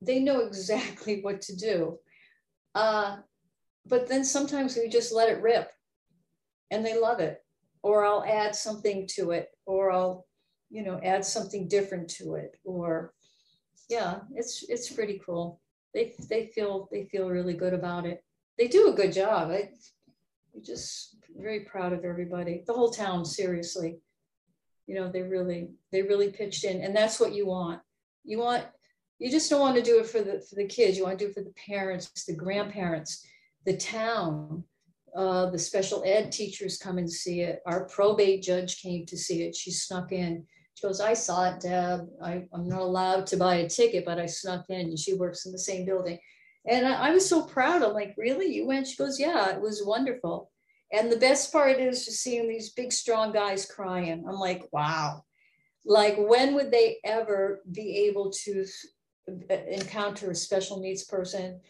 [0.00, 1.98] They know exactly what to do.
[2.74, 3.18] Uh,
[3.86, 5.70] but then sometimes we just let it rip
[6.70, 7.42] and they love it.
[7.82, 10.26] Or I'll add something to it, or I'll,
[10.68, 12.56] you know, add something different to it.
[12.62, 13.14] Or
[13.88, 15.60] yeah, it's it's pretty cool.
[15.94, 18.22] They they feel they feel really good about it.
[18.58, 19.50] They do a good job.
[19.50, 19.70] I,
[20.62, 23.98] just very proud of everybody, the whole town, seriously.
[24.86, 26.82] You know, they really, they really pitched in.
[26.82, 27.80] And that's what you want.
[28.24, 28.64] You want,
[29.18, 30.96] you just don't want to do it for the for the kids.
[30.96, 33.24] You want to do it for the parents, the grandparents,
[33.64, 34.64] the town.
[35.14, 37.58] Uh, the special ed teachers come and see it.
[37.66, 39.56] Our probate judge came to see it.
[39.56, 40.46] She snuck in.
[40.74, 42.08] She goes, I saw it, Deb.
[42.22, 44.82] I, I'm not allowed to buy a ticket, but I snuck in.
[44.82, 46.18] And she works in the same building.
[46.66, 47.82] And I, I was so proud.
[47.82, 48.46] I'm like, really?
[48.46, 48.86] You went?
[48.86, 50.50] She goes, yeah, it was wonderful.
[50.92, 54.24] And the best part is just seeing these big, strong guys crying.
[54.28, 55.24] I'm like, wow.
[55.86, 58.66] Like, when would they ever be able to
[59.48, 61.60] encounter a special needs person?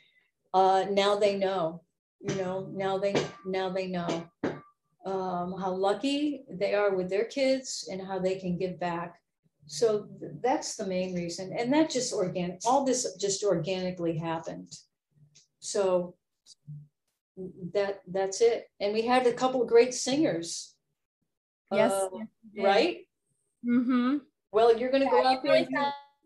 [0.52, 1.82] Uh, now they know,
[2.20, 3.14] you know, now they
[3.46, 4.28] now they know
[5.06, 9.20] um, how lucky they are with their kids and how they can give back.
[9.72, 10.08] So
[10.42, 11.54] that's the main reason.
[11.56, 14.68] And that just organic, all this just organically happened.
[15.60, 16.16] So
[17.72, 18.68] that that's it.
[18.80, 20.74] And we had a couple of great singers.
[21.70, 21.92] Yes.
[21.92, 22.08] Uh,
[22.58, 23.06] right?
[23.64, 24.16] Mm-hmm.
[24.50, 25.68] Well, you're gonna yeah, go out there and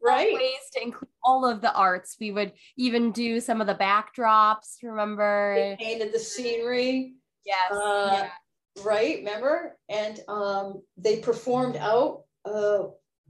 [0.02, 2.16] right ways to include all of the arts.
[2.18, 5.54] We would even do some of the backdrops, remember?
[5.54, 7.16] They painted the scenery.
[7.44, 7.70] Yes.
[7.70, 8.82] Uh, yeah.
[8.82, 9.76] Right, remember?
[9.90, 12.84] And um, they performed out uh,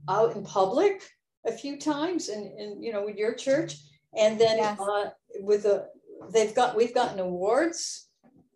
[0.09, 1.09] out in public
[1.45, 3.77] a few times and, and you know with your church
[4.17, 4.79] and then yes.
[4.79, 5.09] uh,
[5.41, 5.87] with a
[6.33, 8.09] they've got we've gotten awards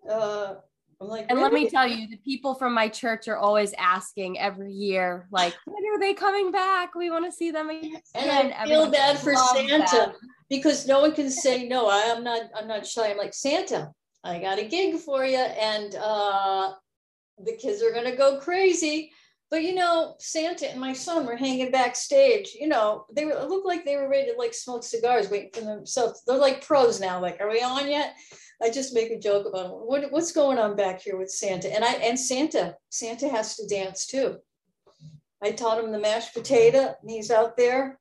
[0.09, 0.55] uh,
[1.01, 1.43] I'm like, and really?
[1.43, 5.55] let me tell you, the people from my church are always asking every year, like,
[5.65, 6.93] when are they coming back?
[6.93, 8.01] We want to see them again.
[8.15, 10.11] And I feel bad for Santa them.
[10.49, 11.87] because no one can say no.
[11.87, 12.43] I am not.
[12.53, 13.11] I'm not shy.
[13.11, 13.91] I'm like Santa.
[14.25, 16.73] I got a gig for you, and uh,
[17.45, 19.13] the kids are gonna go crazy.
[19.51, 22.55] But you know, Santa and my son were hanging backstage.
[22.59, 25.61] You know, they were, looked like they were ready to like smoke cigars, waiting for
[25.61, 26.21] themselves.
[26.25, 27.19] They're like pros now.
[27.19, 28.15] Like, are we on yet?
[28.61, 31.73] I just make a joke about what, what's going on back here with Santa.
[31.73, 34.37] And I and Santa, Santa has to dance too.
[35.41, 37.99] I taught him the mashed potato, and he's out there.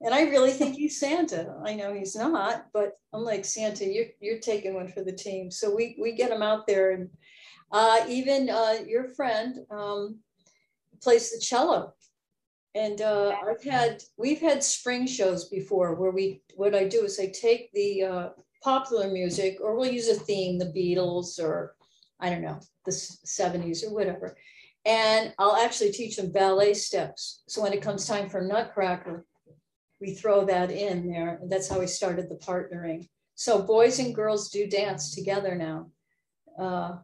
[0.00, 1.56] And I really think he's Santa.
[1.64, 3.84] I know he's not, but I'm like Santa.
[3.84, 5.50] You're you're taking one for the team.
[5.50, 7.10] So we we get him out there, and
[7.72, 10.20] uh, even uh, your friend um,
[11.02, 11.94] plays the cello.
[12.74, 17.18] And uh, I've had we've had spring shows before where we what I do is
[17.18, 18.28] I take the uh,
[18.62, 21.74] popular music or we'll use a theme, the Beatles or
[22.20, 24.36] I don't know the 70s or whatever,
[24.84, 27.42] and I'll actually teach them ballet steps.
[27.48, 29.26] So when it comes time for Nutcracker,
[30.00, 31.38] we throw that in there.
[31.40, 33.08] And that's how we started the partnering.
[33.34, 35.90] So boys and girls do dance together now.
[36.58, 36.98] Uh,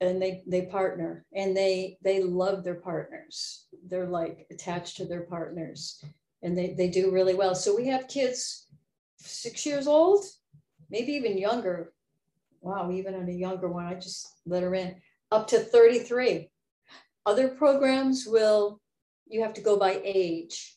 [0.00, 3.66] and they they partner and they they love their partners.
[3.86, 6.02] They're like attached to their partners
[6.42, 7.54] and they, they do really well.
[7.54, 8.66] So we have kids
[9.18, 10.24] six years old,
[10.90, 11.92] maybe even younger.
[12.62, 14.96] Wow, even on a younger one, I just let her in
[15.30, 16.50] up to 33.
[17.26, 18.80] Other programs will,
[19.26, 20.76] you have to go by age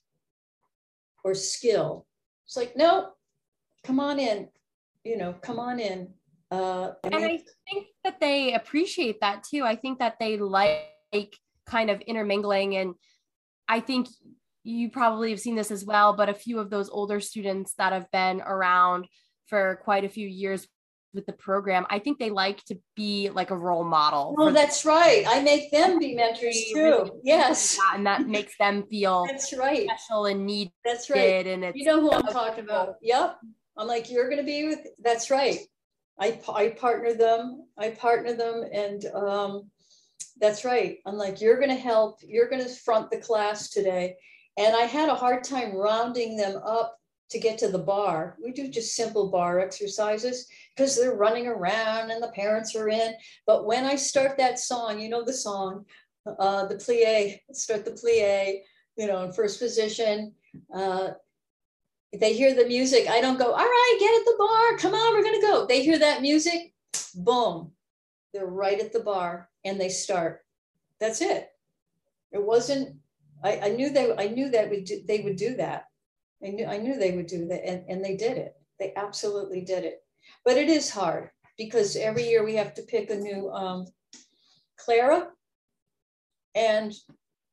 [1.23, 2.05] or skill.
[2.45, 3.11] It's like, no,
[3.83, 4.49] come on in,
[5.03, 6.09] you know, come on in.
[6.53, 9.63] Uh, And I think that they appreciate that too.
[9.63, 11.35] I think that they like
[11.65, 12.75] kind of intermingling.
[12.75, 12.95] And
[13.67, 14.07] I think
[14.63, 17.93] you probably have seen this as well, but a few of those older students that
[17.93, 19.07] have been around
[19.47, 20.67] for quite a few years
[21.13, 24.35] with the program, I think they like to be like a role model.
[24.37, 25.23] oh, that's right.
[25.27, 27.19] I make them be mentors They really too.
[27.23, 29.87] Yes, that, and that makes them feel that's right.
[29.87, 30.73] special and needed.
[30.83, 31.45] That's right.
[31.45, 32.95] And it's You know who I'm talking about?
[33.01, 33.37] Yep.
[33.77, 35.59] I'm like, you're gonna be with, that's right.
[36.19, 39.71] I, I partner them, I partner them and, um,
[40.39, 40.97] that's right.
[41.05, 44.15] I'm like, you're gonna help, you're gonna front the class today.
[44.57, 46.97] And I had a hard time rounding them up
[47.29, 48.35] to get to the barre.
[48.43, 53.13] We do just simple barre exercises because they're running around and the parents are in.
[53.47, 55.85] But when I start that song, you know the song,
[56.27, 58.59] uh, the plie, start the plie,
[58.97, 60.33] you know, in first position.
[60.73, 61.11] Uh,
[62.19, 63.07] they hear the music.
[63.09, 64.77] I don't go, all right, get at the barre.
[64.77, 65.65] Come on, we're going to go.
[65.65, 66.73] They hear that music,
[67.15, 67.71] boom,
[68.33, 70.41] they're right at the barre and they start.
[70.99, 71.49] That's it.
[72.31, 72.97] It wasn't,
[73.43, 75.85] I, I knew they, I knew that would do, they would do that.
[76.43, 78.55] I knew, I knew they would do that and, and they did it.
[78.79, 80.03] They absolutely did it.
[80.45, 83.85] But it is hard because every year we have to pick a new um,
[84.77, 85.29] Clara.
[86.55, 86.93] And,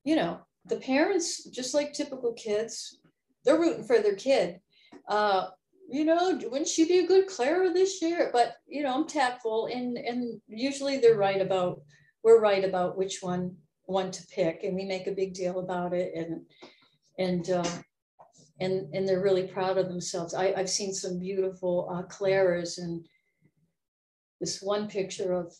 [0.04, 2.98] you know, the parents, just like typical kids,
[3.44, 4.60] they're rooting for their kid.
[5.08, 5.48] Uh,
[5.88, 8.30] you know, wouldn't she be a good Clara this year?
[8.32, 11.82] But you know, I'm tactful, and and usually they're right about
[12.22, 15.92] we're right about which one one to pick, and we make a big deal about
[15.92, 16.42] it, and
[17.18, 17.70] and uh,
[18.60, 20.32] and and they're really proud of themselves.
[20.32, 23.04] I, I've seen some beautiful uh, Claras, and
[24.40, 25.52] this one picture of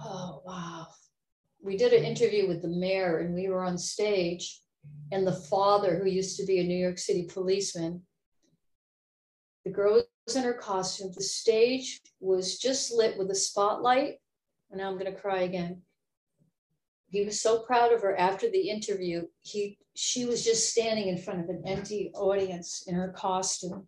[0.00, 0.86] oh wow,
[1.60, 4.60] we did an interview with the mayor, and we were on stage
[5.12, 8.02] and the father who used to be a New York City policeman.
[9.64, 11.12] The girl was in her costume.
[11.14, 14.16] The stage was just lit with a spotlight.
[14.70, 15.82] And now I'm going to cry again.
[17.08, 19.22] He was so proud of her after the interview.
[19.42, 23.86] He she was just standing in front of an empty audience in her costume.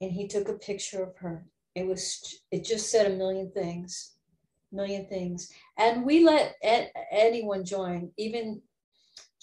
[0.00, 1.46] And he took a picture of her.
[1.74, 4.16] It was it just said a million things.
[4.72, 5.50] Million things.
[5.78, 6.54] And we let
[7.10, 8.62] anyone join, even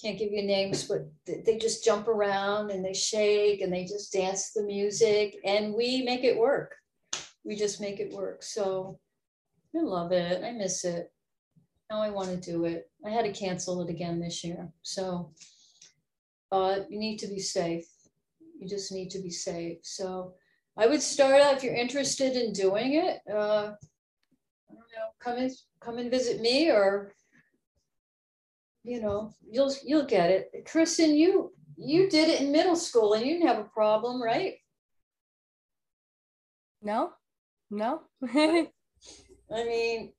[0.02, 3.84] can't give you names, but th- they just jump around and they shake and they
[3.84, 6.76] just dance the music and we make it work.
[7.44, 8.44] We just make it work.
[8.44, 9.00] So
[9.76, 10.44] I love it.
[10.44, 11.12] I miss it.
[11.90, 12.90] Now I want to do it.
[13.06, 14.70] I had to cancel it again this year.
[14.84, 15.32] So
[16.52, 17.88] uh, you need to be safe.
[18.60, 19.80] You just need to be safe.
[19.84, 20.34] So
[20.78, 23.20] I would start out if you're interested in doing it.
[23.30, 23.72] Uh,
[24.70, 27.14] I don't know, come and come and visit me or
[28.88, 30.66] you know, you'll you'll get it.
[30.66, 34.54] Kristen, you you did it in middle school and you didn't have a problem, right?
[36.82, 37.12] No,
[37.70, 38.04] no.
[38.34, 38.70] I
[39.52, 40.14] mean,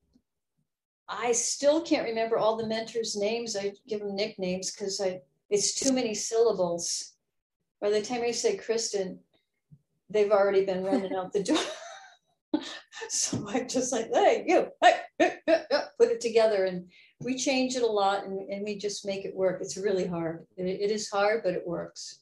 [1.09, 3.57] I still can't remember all the mentors' names.
[3.57, 7.15] I give them nicknames because I it's too many syllables.
[7.81, 9.19] By the time I say Kristen,
[10.11, 12.61] they've already been running out the door.
[13.09, 15.39] so I'm just like, hey, you, hey,
[15.99, 16.65] put it together.
[16.65, 16.91] And
[17.21, 19.61] we change it a lot and, and we just make it work.
[19.61, 20.47] It's really hard.
[20.57, 22.21] it, it is hard, but it works.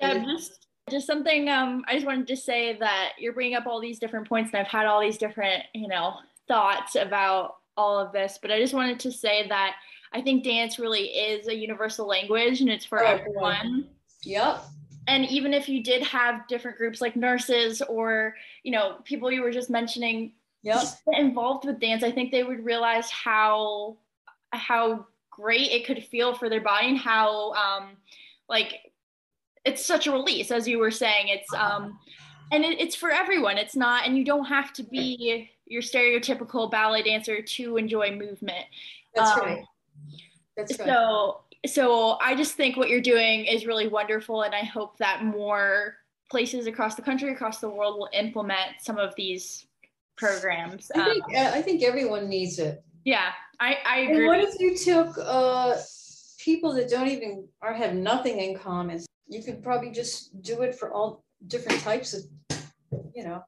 [0.00, 3.80] Yeah, just just something um I just wanted to say that you're bringing up all
[3.80, 6.14] these different points and I've had all these different, you know,
[6.48, 9.76] thoughts about all of this, but I just wanted to say that
[10.12, 13.88] I think dance really is a universal language and it's for oh, everyone.
[14.24, 14.64] Yep.
[15.08, 19.42] And even if you did have different groups like nurses or, you know, people you
[19.42, 20.84] were just mentioning yep.
[21.12, 23.96] involved with dance, I think they would realize how
[24.52, 27.96] how great it could feel for their body and how um
[28.48, 28.92] like
[29.64, 31.28] it's such a release as you were saying.
[31.28, 31.98] It's um
[32.50, 33.58] and it, it's for everyone.
[33.58, 38.66] It's not and you don't have to be your stereotypical ballet dancer to enjoy movement.
[39.14, 39.64] That's um, right.
[40.56, 40.88] That's right.
[40.88, 45.24] so so i just think what you're doing is really wonderful and i hope that
[45.24, 45.94] more
[46.28, 49.66] places across the country across the world will implement some of these
[50.16, 50.90] programs.
[50.94, 53.30] I think, um, I think everyone needs it yeah
[53.60, 55.76] i i agree and what if you took uh
[56.38, 59.00] people that don't even or have nothing in common
[59.32, 62.22] you could probably just do it for all different types of,
[63.14, 63.42] you know.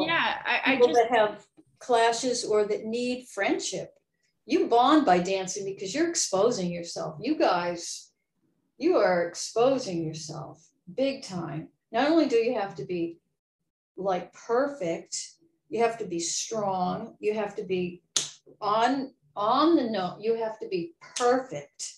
[0.00, 1.44] yeah, I, I just that have
[1.78, 3.90] clashes or that need friendship.
[4.46, 7.16] You bond by dancing because you're exposing yourself.
[7.20, 8.10] You guys,
[8.78, 10.66] you are exposing yourself
[10.96, 11.68] big time.
[11.92, 13.18] Not only do you have to be
[13.96, 15.16] like perfect,
[15.68, 18.02] you have to be strong, you have to be
[18.60, 21.94] on on the note, you have to be perfect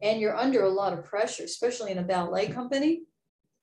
[0.00, 3.02] and you're under a lot of pressure, especially in a ballet company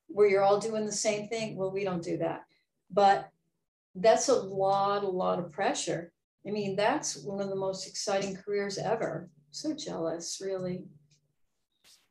[0.08, 1.56] where you're all doing the same thing.
[1.56, 2.46] Well, we don't do that,
[2.92, 3.30] but
[3.96, 6.14] that's a lot, a lot of pressure.
[6.48, 9.30] I mean, that's one of the most exciting careers ever.
[9.52, 10.84] So jealous, really.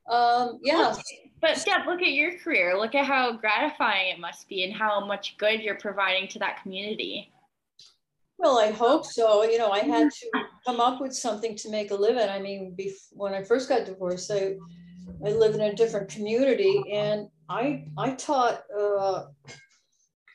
[0.09, 0.95] Um, yeah.
[1.41, 2.77] But Deb, look at your career.
[2.77, 6.63] Look at how gratifying it must be and how much good you're providing to that
[6.63, 7.33] community.
[8.39, 9.43] Well, I hope so.
[9.43, 10.31] You know, I had to
[10.65, 12.29] come up with something to make a living.
[12.29, 12.77] I mean,
[13.11, 14.55] when I first got divorced, I
[15.27, 19.25] I lived in a different community, and I I taught uh,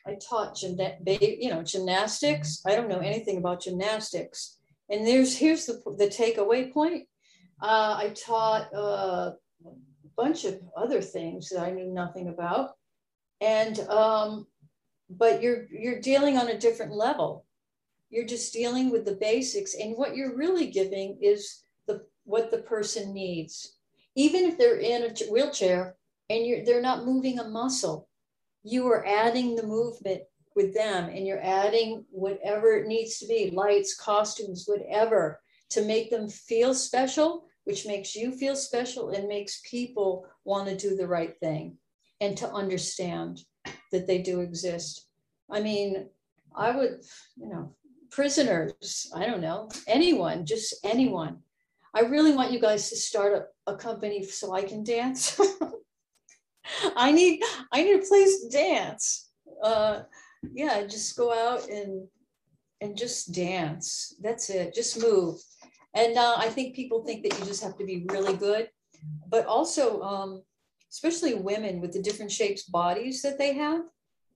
[0.06, 2.60] I taught you know gymnastics.
[2.66, 4.58] I don't know anything about gymnastics,
[4.90, 7.08] and there's here's the the takeaway point.
[7.62, 9.32] Uh, I taught uh,
[9.64, 9.72] a
[10.14, 12.72] bunch of other things that I knew nothing about,
[13.40, 14.46] and um,
[15.08, 17.43] but you're you're dealing on a different level
[18.14, 22.58] you're just dealing with the basics and what you're really giving is the what the
[22.58, 23.76] person needs.
[24.16, 25.96] Even if they're in a wheelchair
[26.30, 28.08] and they're not moving a muscle
[28.64, 30.22] you are adding the movement
[30.56, 36.10] with them and you're adding whatever it needs to be lights costumes whatever to make
[36.10, 41.06] them feel special which makes you feel special and makes people want to do the
[41.06, 41.76] right thing
[42.20, 43.40] and to understand
[43.90, 45.08] that they do exist.
[45.50, 46.08] I mean
[46.56, 47.00] i would
[47.36, 47.74] you know
[48.14, 51.38] prisoners, I don't know, anyone, just anyone.
[51.94, 55.38] I really want you guys to start a, a company so I can dance.
[56.96, 57.42] I need
[57.72, 59.30] I need a place to dance.
[59.62, 60.02] Uh,
[60.52, 62.06] yeah, just go out and
[62.80, 64.14] and just dance.
[64.22, 64.74] That's it.
[64.74, 65.40] Just move.
[65.94, 68.68] And uh, I think people think that you just have to be really good,
[69.28, 70.42] but also, um,
[70.90, 73.82] especially women with the different shapes bodies that they have,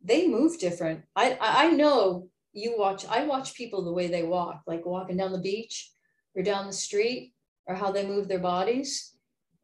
[0.02, 1.02] they move different.
[1.14, 5.32] I I know you watch i watch people the way they walk like walking down
[5.32, 5.90] the beach
[6.34, 7.34] or down the street
[7.68, 9.14] or how they move their bodies.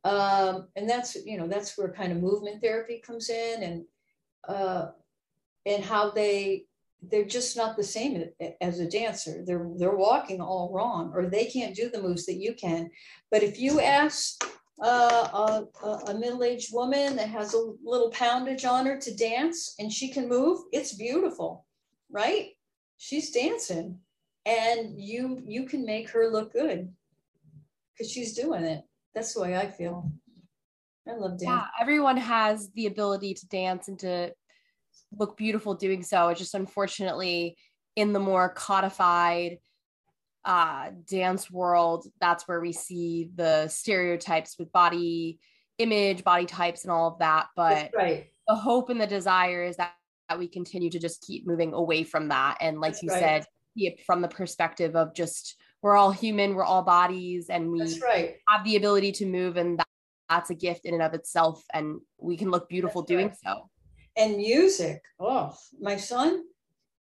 [0.04, 3.84] Um, and that's you know that's where kind of movement therapy comes in and
[4.46, 4.88] uh,
[5.64, 6.66] and how they
[7.10, 8.22] they're just not the same
[8.60, 9.42] as a dancer.
[9.46, 12.90] They're they're walking all wrong or they can't do the moves that you can.
[13.30, 14.44] But if you ask
[14.82, 19.90] uh, a, a middle-aged woman that has a little poundage on her to dance and
[19.90, 21.64] she can move it's beautiful
[22.10, 22.53] right
[22.98, 23.98] she's dancing
[24.46, 26.92] and you you can make her look good
[27.92, 28.82] because she's doing it.
[29.14, 30.10] That's the way i feel.
[31.08, 34.32] I love dance yeah everyone has the ability to dance and to
[35.16, 36.28] look beautiful doing so.
[36.28, 37.56] It's just unfortunately
[37.96, 39.58] in the more codified
[40.44, 45.38] uh, dance world that's where we see the stereotypes with body
[45.78, 47.46] image body types and all of that.
[47.56, 48.30] But right.
[48.46, 49.94] the hope and the desire is that
[50.28, 53.18] that we continue to just keep moving away from that and like That's you right.
[53.20, 53.46] said
[54.06, 58.36] from the perspective of just we're all human we're all bodies and we right.
[58.48, 59.88] have the ability to move and that,
[60.30, 63.36] that's a gift in and of itself and we can look beautiful That's doing right.
[63.44, 63.70] so
[64.16, 66.44] and music oh my son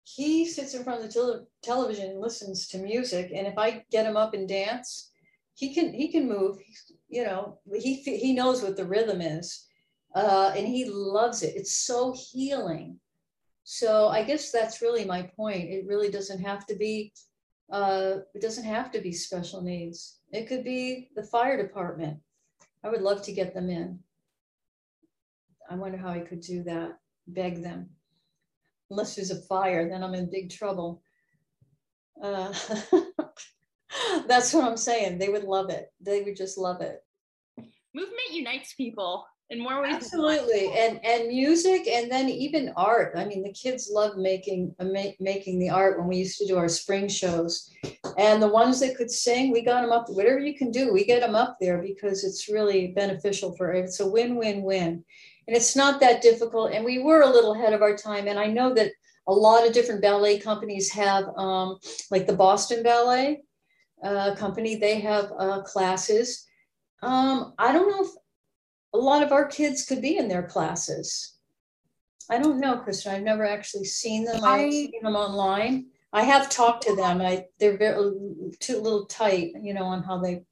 [0.04, 3.82] he sits in front of the tele- television and listens to music and if i
[3.90, 5.10] get him up and dance
[5.54, 6.58] he can he can move
[7.08, 9.66] you know he he knows what the rhythm is
[10.14, 12.98] uh, and he loves it it's so healing
[13.70, 15.68] So I guess that's really my point.
[15.68, 17.12] It really doesn't have to be
[17.70, 20.20] uh, it doesn't have to be special needs.
[20.32, 22.16] It could be the fire department.
[22.82, 23.98] I would love to get them in.
[25.70, 27.90] I wonder how I could do that, beg them.
[28.88, 31.02] Unless there's a fire, then I'm in big trouble.
[32.22, 32.54] Uh,
[34.26, 35.18] that's what I'm saying.
[35.18, 35.92] They would love it.
[36.00, 37.04] They would just love it.
[37.92, 39.94] Movement unites people in more ways.
[39.94, 43.14] Absolutely, and and music, and then even art.
[43.16, 46.46] I mean, the kids love making uh, ma- making the art when we used to
[46.46, 47.70] do our spring shows,
[48.18, 50.09] and the ones that could sing, we got them up.
[50.09, 53.72] Whatever you can do, we get them up there because it's really beneficial for.
[53.72, 55.05] It's a win-win-win,
[55.46, 56.72] and it's not that difficult.
[56.72, 58.92] And we were a little ahead of our time, and I know that
[59.26, 61.78] a lot of different ballet companies have, um,
[62.11, 63.42] like the Boston Ballet
[64.03, 66.46] uh, Company, they have uh, classes.
[67.03, 68.11] Um, I don't know if
[68.95, 71.34] a lot of our kids could be in their classes.
[72.30, 73.14] I don't know, Kristen.
[73.14, 74.45] I've never actually seen them.
[74.45, 75.86] I, have seen them online.
[76.12, 77.20] I have talked to them.
[77.20, 78.12] I they're very
[78.61, 80.43] too little tight, you know, on how they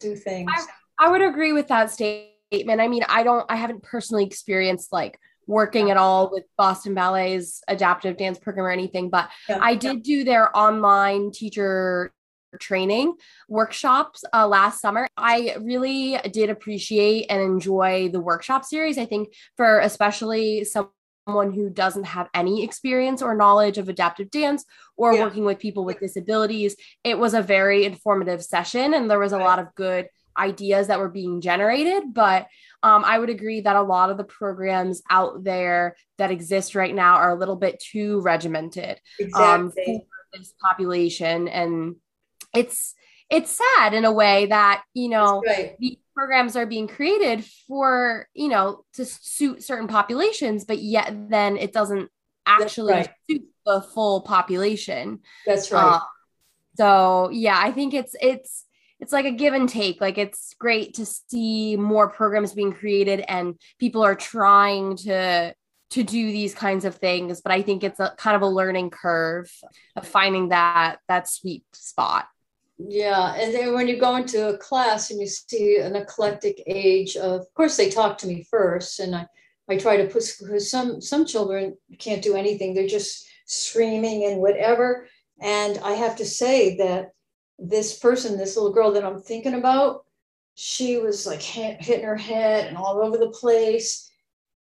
[0.00, 0.50] do things.
[0.54, 2.80] I, I would agree with that statement.
[2.80, 3.44] I mean, I don't.
[3.48, 5.18] I haven't personally experienced like
[5.48, 9.58] working at all with Boston Ballet's adaptive dance program or anything, but yeah.
[9.60, 12.12] I did do their online teacher
[12.56, 13.14] training
[13.48, 15.06] workshops uh, last summer.
[15.16, 18.98] I really did appreciate and enjoy the workshop series.
[18.98, 24.64] I think for especially someone who doesn't have any experience or knowledge of adaptive dance
[24.96, 25.22] or yeah.
[25.22, 29.38] working with people with disabilities, it was a very informative session and there was a
[29.38, 32.02] lot of good ideas that were being generated.
[32.12, 32.46] But
[32.82, 36.94] um, I would agree that a lot of the programs out there that exist right
[36.94, 39.00] now are a little bit too regimented
[39.34, 39.94] um, exactly.
[39.94, 41.48] um, for this population.
[41.48, 41.96] And
[42.54, 42.94] it's
[43.30, 45.76] it's sad in a way that you know right.
[45.78, 51.56] the programs are being created for you know to suit certain populations but yet then
[51.56, 52.10] it doesn't
[52.46, 53.10] actually right.
[53.28, 56.00] suit the full population that's right uh,
[56.76, 58.64] so yeah i think it's it's
[58.98, 63.20] it's like a give and take like it's great to see more programs being created
[63.28, 65.52] and people are trying to
[65.90, 68.90] to do these kinds of things but i think it's a kind of a learning
[68.90, 69.50] curve
[69.96, 72.26] of finding that that sweet spot
[72.78, 77.16] yeah, and then when you go into a class and you see an eclectic age
[77.16, 79.26] of, of course, they talk to me first, and I,
[79.68, 84.40] I try to put because some some children can't do anything; they're just screaming and
[84.40, 85.08] whatever.
[85.40, 87.12] And I have to say that
[87.58, 90.04] this person, this little girl that I'm thinking about,
[90.54, 94.10] she was like hitting her head and all over the place.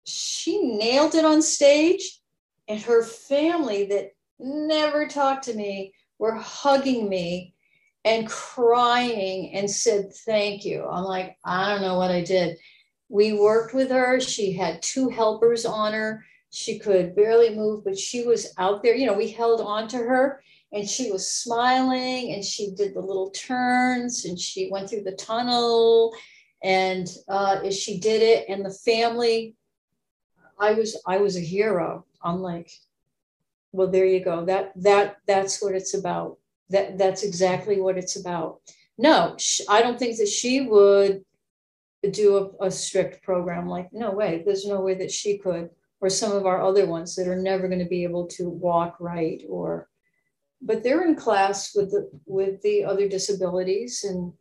[0.05, 2.21] She nailed it on stage,
[2.69, 7.55] and her family that never talked to me were hugging me
[8.05, 10.85] and crying and said, Thank you.
[10.87, 12.57] I'm like, I don't know what I did.
[13.09, 14.21] We worked with her.
[14.21, 16.25] She had two helpers on her.
[16.51, 18.95] She could barely move, but she was out there.
[18.95, 20.43] You know, we held on to her
[20.73, 25.13] and she was smiling and she did the little turns and she went through the
[25.13, 26.15] tunnel
[26.63, 29.55] and uh, she did it and the family
[30.59, 32.71] i was i was a hero i'm like
[33.73, 36.39] well there you go that that that's what it's about
[36.71, 38.61] that that's exactly what it's about.
[38.97, 39.37] No,
[39.69, 41.25] I don't think that she would
[42.11, 45.69] do a, a, strict program like no way there's no way that she could
[46.01, 48.97] or some of our other ones that are never going to be able to walk
[49.01, 49.89] right or
[50.63, 54.33] but they're in class with the with the other disabilities and,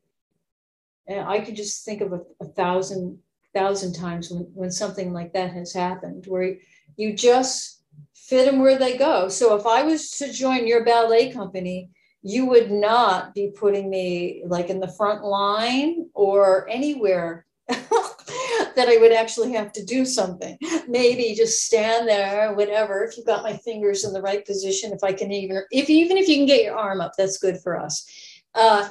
[1.07, 3.17] and i could just think of a, a thousand
[3.55, 6.55] thousand times when, when something like that has happened where
[6.95, 7.81] you just
[8.13, 11.89] fit them where they go so if i was to join your ballet company
[12.27, 18.97] you would not be putting me like in the front line or anywhere that I
[18.99, 20.57] would actually have to do something.
[20.89, 23.05] Maybe just stand there, whatever.
[23.05, 26.17] If you've got my fingers in the right position, if I can even, if even
[26.17, 28.05] if you can get your arm up, that's good for us.
[28.53, 28.89] Uh,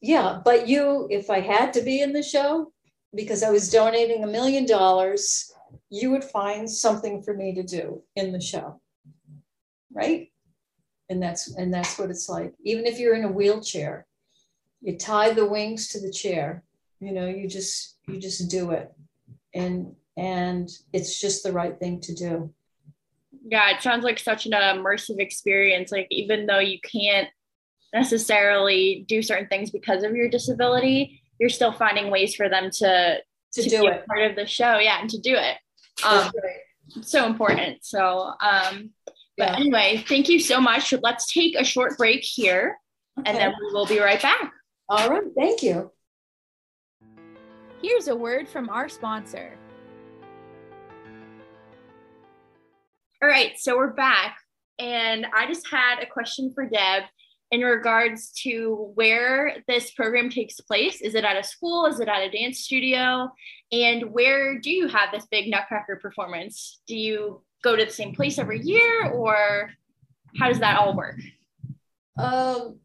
[0.00, 2.72] yeah, but you, if I had to be in the show
[3.16, 5.52] because I was donating a million dollars,
[5.90, 8.80] you would find something for me to do in the show,
[9.92, 10.30] right?
[11.08, 12.54] And that's and that's what it's like.
[12.64, 14.06] Even if you're in a wheelchair
[14.82, 16.62] you tie the wings to the chair
[17.00, 18.92] you know you just you just do it.
[19.54, 22.52] And and it's just the right thing to do.
[23.44, 25.92] Yeah it sounds like such an immersive experience.
[25.92, 27.28] Like even though you can't
[27.92, 33.18] necessarily do certain things because of your disability you're still finding ways for them to
[33.52, 34.06] to, to do it.
[34.06, 34.78] part of the show.
[34.78, 35.56] Yeah and to do it.
[36.04, 37.04] Um, right.
[37.04, 37.84] so important.
[37.84, 38.90] So um
[39.36, 39.56] but yeah.
[39.56, 40.94] anyway, thank you so much.
[41.02, 42.78] Let's take a short break here
[43.18, 43.30] okay.
[43.30, 44.52] and then we will be right back.
[44.88, 45.22] All right.
[45.36, 45.90] Thank you.
[47.82, 49.58] Here's a word from our sponsor.
[53.22, 54.38] All right, so we're back.
[54.78, 57.04] And I just had a question for Deb
[57.50, 61.00] in regards to where this program takes place.
[61.00, 61.86] Is it at a school?
[61.86, 63.30] Is it at a dance studio?
[63.72, 66.80] And where do you have this big Nutcracker performance?
[66.86, 69.70] Do you go to the same place every year or
[70.38, 71.18] how does that all work?
[72.16, 72.78] Um,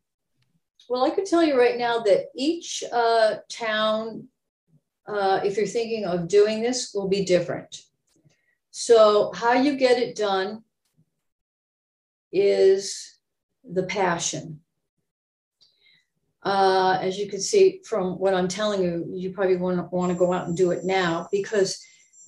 [0.90, 4.28] well, I could tell you right now that each uh, town,
[5.08, 7.84] uh, if you're thinking of doing this, will be different.
[8.72, 10.64] So, how you get it done
[12.32, 13.20] is
[13.64, 14.62] the passion.
[16.44, 20.12] Uh, as you can see from what I'm telling you, you probably want to, want
[20.12, 21.80] to go out and do it now because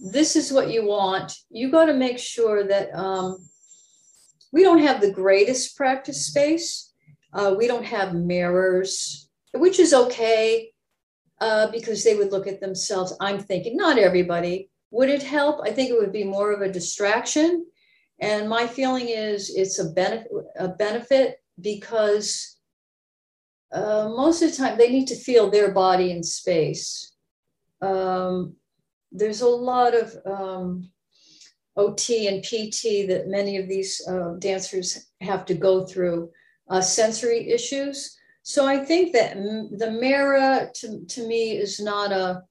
[0.04, 1.34] this is what you want.
[1.50, 3.38] You got to make sure that um,
[4.52, 6.92] we don't have the greatest practice space.
[7.32, 10.72] Uh, we don't have mirrors, which is okay
[11.40, 13.16] uh, because they would look at themselves.
[13.22, 15.62] I'm thinking, not everybody, would it help?
[15.64, 17.66] I think it would be more of a distraction.
[18.20, 22.58] And my feeling is it's a benefit, a benefit because
[23.72, 27.14] uh, most of the time they need to feel their body in space.
[27.82, 28.58] Um,
[29.14, 30.90] there's a lot of um,
[31.78, 36.30] OT and PT that many of these uh, dancers have to go through,
[36.70, 38.18] uh, sensory issues.
[38.42, 42.44] So I think that the Mara to, to me is not a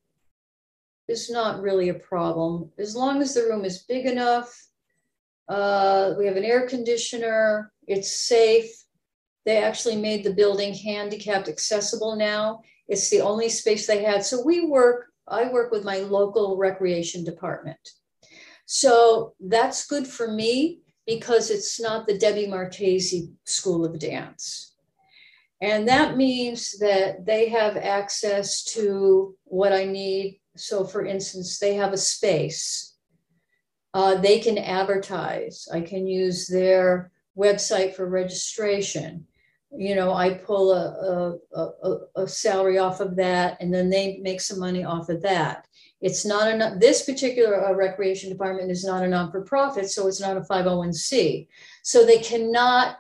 [1.09, 2.71] is not really a problem.
[2.79, 4.51] As long as the room is big enough,
[5.49, 8.71] uh, we have an air conditioner, it's safe.
[9.45, 12.63] They actually made the building handicapped accessible now.
[12.89, 14.25] It's the only space they had.
[14.25, 17.91] So we work, I work with my local recreation department.
[18.67, 24.75] So that's good for me because it's not the Debbie Marchese School of Dance.
[25.61, 31.75] And that means that they have access to what I need so, for instance, they
[31.75, 32.97] have a space.
[33.95, 35.67] Uh, they can advertise.
[35.73, 39.27] I can use their website for registration.
[39.75, 44.19] You know, I pull a, a, a, a salary off of that, and then they
[44.19, 45.67] make some money off of that.
[46.03, 50.09] It's not a this particular uh, recreation department is not a non for profit, so
[50.09, 51.47] it's not a 501c.
[51.83, 52.99] So they cannot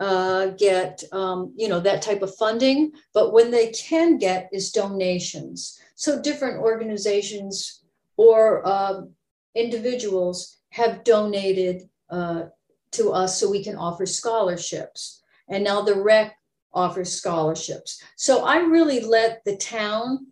[0.00, 4.72] uh, get um, you know that type of funding, but when they can get is
[4.72, 5.78] donations.
[5.94, 7.84] So different organizations
[8.16, 9.10] or um,
[9.54, 12.44] individuals have donated uh,
[12.92, 15.19] to us so we can offer scholarships.
[15.50, 16.36] And now the rec
[16.72, 18.02] offers scholarships.
[18.16, 20.28] So I really let the town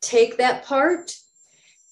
[0.00, 1.14] take that part.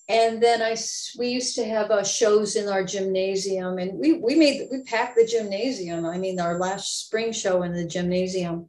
[0.09, 0.77] And then I,
[1.19, 5.17] we used to have uh, shows in our gymnasium, and we we made we packed
[5.17, 6.05] the gymnasium.
[6.05, 8.69] I mean, our last spring show in the gymnasium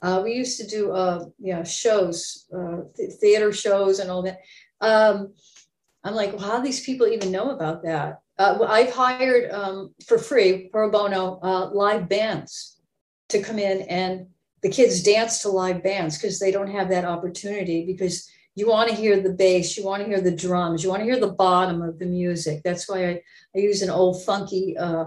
[0.00, 4.22] uh, we used to do, uh, you know, shows, uh, th- theater shows and all
[4.22, 4.40] that.
[4.80, 5.34] Um,
[6.04, 8.20] I'm like, well, how do these people even know about that?
[8.38, 12.77] Uh, I've hired um, for free, pro bono, uh, live bands
[13.28, 14.26] to come in and
[14.62, 18.90] the kids dance to live bands because they don't have that opportunity because you want
[18.90, 21.28] to hear the bass, you want to hear the drums, you want to hear the
[21.28, 22.62] bottom of the music.
[22.64, 23.22] That's why I,
[23.54, 25.06] I use an old funky, uh,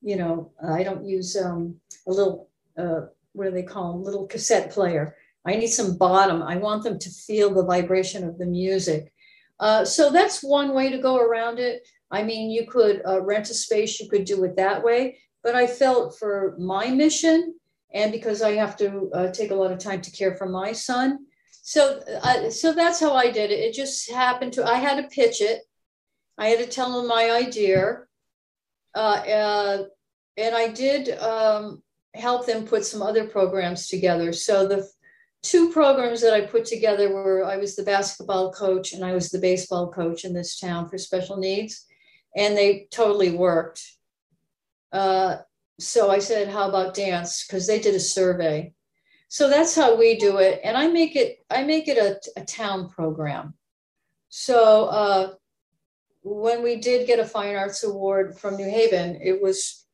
[0.00, 4.26] you know, I don't use um, a little uh, what do they call them, little
[4.26, 5.16] cassette player.
[5.44, 6.42] I need some bottom.
[6.42, 9.12] I want them to feel the vibration of the music.
[9.60, 11.86] Uh, so that's one way to go around it.
[12.10, 15.18] I mean, you could uh, rent a space, you could do it that way.
[15.44, 17.54] But I felt for my mission,
[17.92, 20.72] and because I have to uh, take a lot of time to care for my
[20.72, 21.26] son,
[21.62, 23.60] so uh, so that's how I did it.
[23.60, 24.66] It just happened to.
[24.66, 25.60] I had to pitch it.
[26.36, 27.98] I had to tell them my idea,
[28.96, 29.84] uh, uh,
[30.36, 31.16] and I did.
[31.18, 31.82] Um,
[32.14, 34.32] help them put some other programs together.
[34.32, 34.88] So the
[35.42, 39.30] two programs that I put together were I was the basketball coach and I was
[39.30, 41.86] the baseball coach in this town for special needs,
[42.36, 43.82] and they totally worked.
[44.94, 45.38] Uh,
[45.78, 48.72] so I said, "How about dance?" Because they did a survey.
[49.28, 52.44] So that's how we do it, and I make it I make it a, a
[52.44, 53.54] town program.
[54.28, 55.34] So uh,
[56.22, 59.84] when we did get a fine arts award from New Haven, it was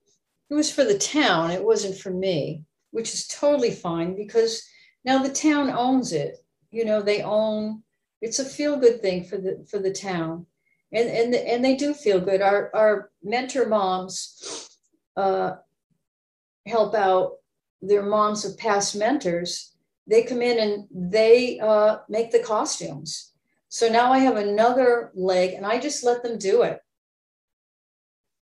[0.50, 4.62] it was for the town, it wasn't for me, which is totally fine because
[5.04, 6.36] now the town owns it.
[6.70, 7.82] You know, they own
[8.20, 10.46] it's a feel good thing for the for the town.
[10.92, 12.42] And and and they do feel good.
[12.42, 14.68] Our our mentor moms
[15.16, 15.52] uh,
[16.66, 17.32] help out
[17.82, 19.74] their moms of past mentors.
[20.06, 23.32] They come in and they uh, make the costumes.
[23.68, 26.80] So now I have another leg, and I just let them do it.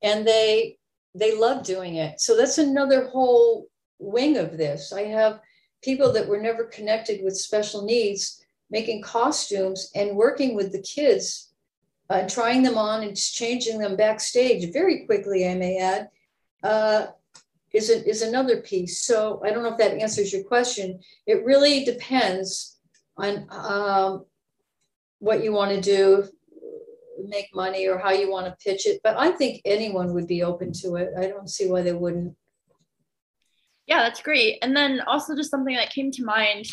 [0.03, 0.79] And they
[1.15, 2.21] they love doing it.
[2.21, 3.67] So that's another whole
[3.99, 4.93] wing of this.
[4.93, 5.41] I have
[5.83, 11.49] people that were never connected with special needs making costumes and working with the kids
[12.11, 16.09] uh, trying them on and changing them backstage very quickly, I may add,
[16.63, 17.07] uh,
[17.73, 19.05] is, a, is another piece.
[19.05, 21.01] So I don't know if that answers your question.
[21.27, 22.79] It really depends
[23.17, 24.25] on um,
[25.19, 26.25] what you want to do,
[27.27, 29.01] make money, or how you want to pitch it.
[29.03, 31.11] But I think anyone would be open to it.
[31.19, 32.35] I don't see why they wouldn't.
[33.87, 34.59] Yeah, that's great.
[34.63, 36.67] And then also just something that came to mind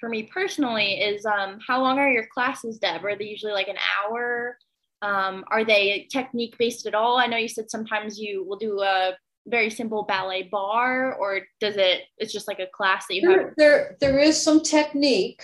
[0.00, 3.04] for me personally is um, how long are your classes, Deb?
[3.04, 4.58] Are they usually like an hour?
[5.02, 7.18] Um, are they technique based at all?
[7.18, 9.12] I know you said sometimes you will do a
[9.46, 12.02] very simple ballet barre, or does it?
[12.18, 13.54] It's just like a class that you there, have.
[13.56, 15.42] There, there is some technique,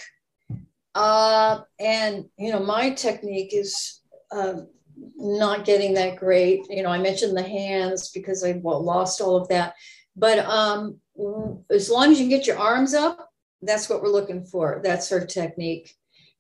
[0.95, 4.01] uh, and you know, my technique is
[4.33, 4.63] uh,
[5.17, 6.67] not getting that great.
[6.69, 9.75] You know, I mentioned the hands because I well, lost all of that,
[10.17, 11.01] but um,
[11.71, 13.31] as long as you get your arms up,
[13.63, 14.81] that's what we're looking for.
[14.83, 15.95] That's our technique.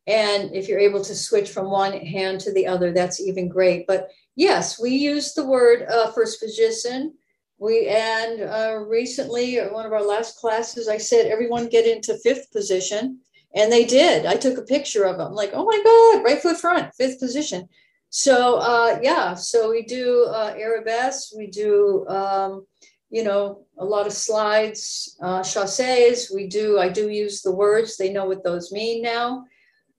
[0.07, 3.87] And if you're able to switch from one hand to the other, that's even great.
[3.87, 7.15] But yes, we use the word uh, first position.
[7.59, 12.19] We and uh, recently, uh, one of our last classes, I said everyone get into
[12.19, 13.21] fifth position,
[13.55, 14.27] and they did.
[14.27, 17.69] I took a picture of them, like, oh my god, right foot front, fifth position.
[18.11, 22.67] So uh, yeah, so we do uh, arabesque, we do um,
[23.15, 26.35] you know, a lot of slides, uh, chassés.
[26.35, 27.97] We do, I do use the words.
[27.97, 29.45] They know what those mean now.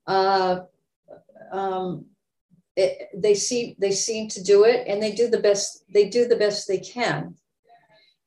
[0.08, 0.62] Uh,
[1.52, 2.06] um,
[2.76, 5.86] it, they see, they seem to do it, and they do the best.
[5.94, 7.36] They do the best they can.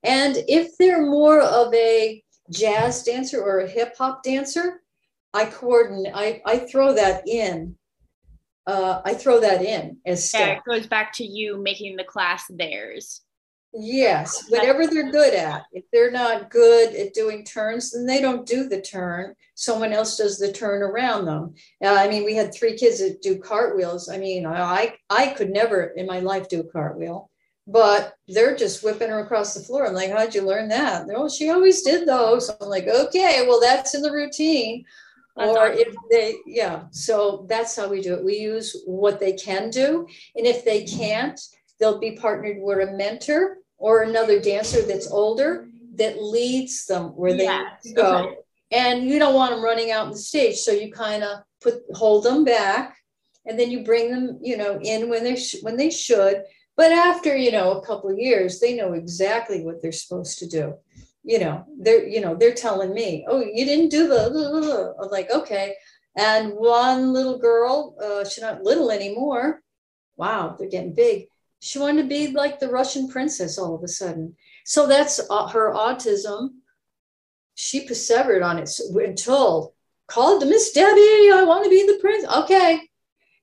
[0.03, 4.81] And if they're more of a jazz dancer or a hip hop dancer,
[5.35, 6.13] I coordinate.
[6.15, 7.77] I, I throw that in.
[8.67, 10.49] Uh, I throw that in as yeah.
[10.49, 13.23] It goes back to you making the class theirs.
[13.75, 15.67] Yes, whatever they're good at.
[15.73, 19.35] If they're not good at doing turns, then they don't do the turn.
[19.55, 21.55] Someone else does the turn around them.
[21.85, 24.09] Uh, I mean, we had three kids that do cartwheels.
[24.09, 27.31] I mean, I I could never in my life do a cartwheel,
[27.67, 29.87] but they're just whipping her across the floor.
[29.87, 31.07] I'm like, how'd you learn that?
[31.15, 32.49] Oh, she always did those.
[32.49, 34.85] I'm like, okay, well, that's in the routine.
[35.37, 35.79] That's or awesome.
[35.79, 36.85] if they, yeah.
[36.91, 38.25] So that's how we do it.
[38.25, 41.39] We use what they can do, and if they can't
[41.79, 47.37] They'll be partnered with a mentor or another dancer that's older that leads them where
[47.37, 47.93] they yes.
[47.95, 48.19] go.
[48.19, 48.37] Okay.
[48.71, 51.83] And you don't want them running out on the stage, so you kind of put
[51.95, 52.97] hold them back,
[53.47, 56.43] and then you bring them, you know, in when they sh- when they should.
[56.77, 60.47] But after you know a couple of years, they know exactly what they're supposed to
[60.47, 60.75] do.
[61.25, 65.31] You know, they're you know they're telling me, "Oh, you didn't do the." I'm like,
[65.31, 65.75] okay.
[66.15, 69.63] And one little girl, uh, she's not little anymore.
[70.17, 71.29] Wow, they're getting big
[71.61, 74.37] she wanted to be like the Russian princess all of a sudden.
[74.65, 76.51] So that's uh, her autism.
[77.55, 79.75] She persevered on it until
[80.07, 81.33] called to Miss Debbie.
[81.33, 82.25] I want to be the prince.
[82.25, 82.81] Okay.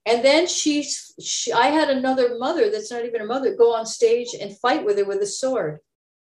[0.05, 0.83] And then she,
[1.19, 4.85] she, I had another mother that's not even a mother go on stage and fight
[4.85, 5.79] with her with a sword.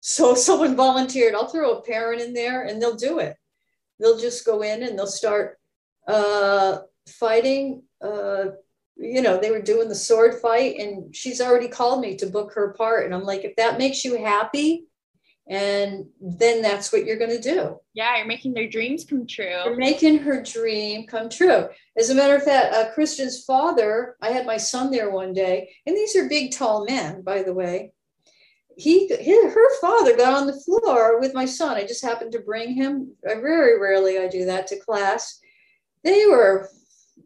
[0.00, 1.34] So someone volunteered.
[1.34, 3.36] I'll throw a parent in there and they'll do it.
[3.98, 5.58] They'll just go in and they'll start
[6.06, 6.78] uh,
[7.08, 8.46] fighting uh,
[8.96, 12.52] you know, they were doing the sword fight and she's already called me to book
[12.54, 13.04] her part.
[13.04, 14.86] And I'm like, if that makes you happy,
[15.48, 17.76] and then that's what you're going to do.
[17.94, 19.64] Yeah, you're making their dreams come true.
[19.64, 21.68] You're making her dream come true.
[21.96, 25.74] As a matter of fact, uh, Christian's father, I had my son there one day,
[25.84, 27.92] and these are big, tall men, by the way.
[28.76, 31.76] He, his, her father got on the floor with my son.
[31.76, 33.12] I just happened to bring him.
[33.28, 35.40] I Very rarely I do that to class.
[36.04, 36.70] They were,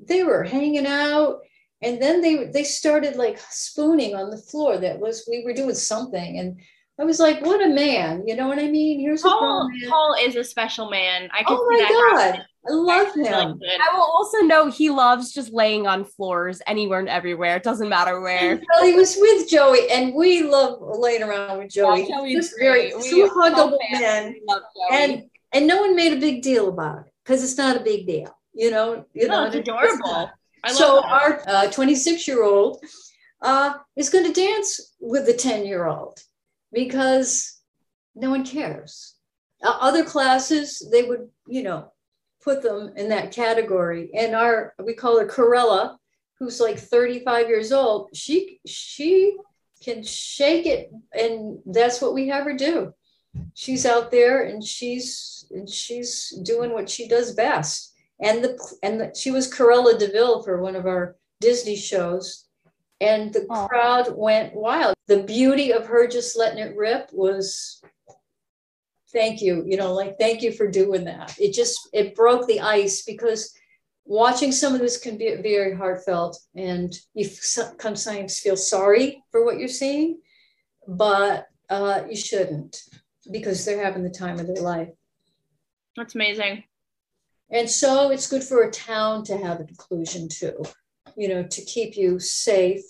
[0.05, 1.41] they were hanging out
[1.87, 5.75] and then they they started like spooning on the floor that was we were doing
[5.75, 6.61] something and
[6.99, 8.23] I was like, what a man.
[8.27, 9.01] You know what I mean?
[9.01, 9.71] Here's Paul.
[9.87, 11.29] Paul is a special man.
[11.31, 12.25] I can oh my God.
[12.37, 12.47] Happen.
[12.69, 13.61] I love him.
[13.63, 17.57] I will also know he loves just laying on floors anywhere and everywhere.
[17.57, 18.59] It doesn't matter where.
[18.73, 22.09] Well, he was with Joey, and we love laying around with Joey.
[22.09, 24.35] Yeah, Joey's very two huggable men,
[24.91, 28.07] and and no one made a big deal about it because it's not a big
[28.07, 28.35] deal.
[28.55, 30.31] You know, you no, know, it's adorable
[30.69, 31.49] so that.
[31.49, 32.83] our 26 uh, year old
[33.43, 36.19] uh, is going to dance with the 10 year old
[36.73, 37.61] because
[38.15, 39.15] no one cares.
[39.63, 41.93] Uh, other classes, they would, you know,
[42.43, 44.11] put them in that category.
[44.15, 45.97] And our, we call her Cruella,
[46.39, 48.11] who's like 35 years old.
[48.15, 49.37] She, she
[49.83, 50.91] can shake it.
[51.13, 52.93] And that's what we have her do.
[53.55, 59.01] She's out there and she's, and she's doing what she does best and the and
[59.01, 62.47] the, she was Cruella de Vil for one of our Disney shows,
[63.01, 63.67] and the oh.
[63.67, 64.95] crowd went wild.
[65.07, 67.81] The beauty of her just letting it rip was,
[69.13, 71.37] thank you, you know, like thank you for doing that.
[71.39, 73.55] It just it broke the ice because
[74.07, 79.59] watching some of this can be very heartfelt and you sometimes feel sorry for what
[79.59, 80.21] you're seeing
[80.87, 82.83] but uh, you shouldn't
[83.33, 84.89] because they're having the time of their life
[85.97, 86.63] that's amazing
[87.51, 90.65] and so it's good for a town to have inclusion too
[91.17, 92.83] you know to keep you safe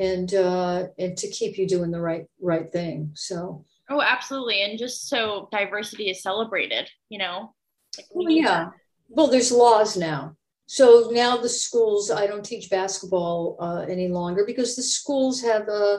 [0.00, 3.12] and uh, and to keep you doing the right right thing.
[3.14, 3.64] So.
[3.92, 4.62] Oh absolutely.
[4.62, 7.54] And just so diversity is celebrated you know?
[7.96, 8.64] Like well, yeah.
[8.64, 8.72] that.
[9.08, 10.36] well there's laws now.
[10.66, 15.68] So now the schools i don't teach basketball uh, any longer because the schools have
[15.68, 15.98] uh,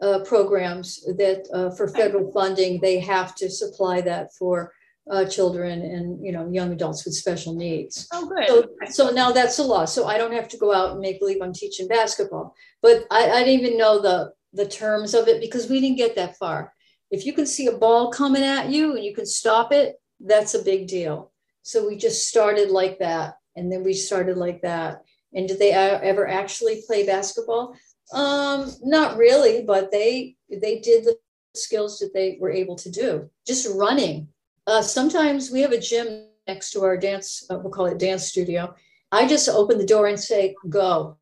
[0.00, 4.72] uh, programs that uh, for federal funding they have to supply that for
[5.10, 8.06] uh, children and you know young adults with special needs.
[8.12, 8.48] Oh, good.
[8.48, 9.84] So, so, now that's a law.
[9.84, 12.54] So I don't have to go out and make believe I'm teaching basketball.
[12.82, 16.16] But I, I didn't even know the the terms of it because we didn't get
[16.16, 16.72] that far.
[17.10, 20.54] If you can see a ball coming at you and you can stop it, that's
[20.54, 21.32] a big deal.
[21.62, 25.02] So we just started like that, and then we started like that.
[25.34, 27.76] And did they ever actually play basketball?
[28.12, 31.16] Um, not really, but they they did the
[31.54, 33.30] skills that they were able to do.
[33.46, 34.28] Just running
[34.68, 38.28] uh, sometimes we have a gym next to our dance, uh, we'll call it dance
[38.28, 38.74] studio.
[39.10, 41.16] I just open the door and say, go.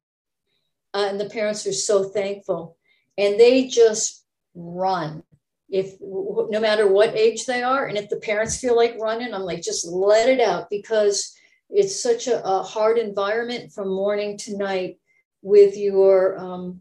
[0.93, 2.77] Uh, and the parents are so thankful.
[3.17, 4.25] And they just
[4.55, 5.23] run.
[5.69, 9.43] If no matter what age they are, and if the parents feel like running, I'm
[9.43, 11.37] like, just let it out because
[11.71, 14.99] it's such a, a hard environment from morning to night
[15.43, 16.81] with your um,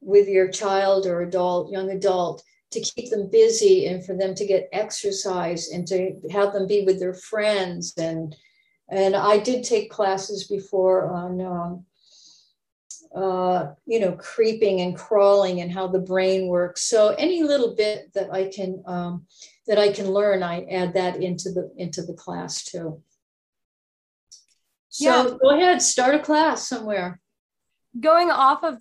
[0.00, 2.42] with your child or adult, young adult
[2.74, 6.84] to keep them busy and for them to get exercise and to have them be
[6.84, 8.36] with their friends and
[8.90, 11.86] and I did take classes before on um,
[13.14, 16.82] uh, you know creeping and crawling and how the brain works.
[16.82, 19.26] So any little bit that I can um,
[19.66, 23.02] that I can learn, I add that into the into the class too.
[24.88, 25.36] So yeah.
[25.42, 27.20] go ahead, start a class somewhere.
[27.98, 28.78] Going off of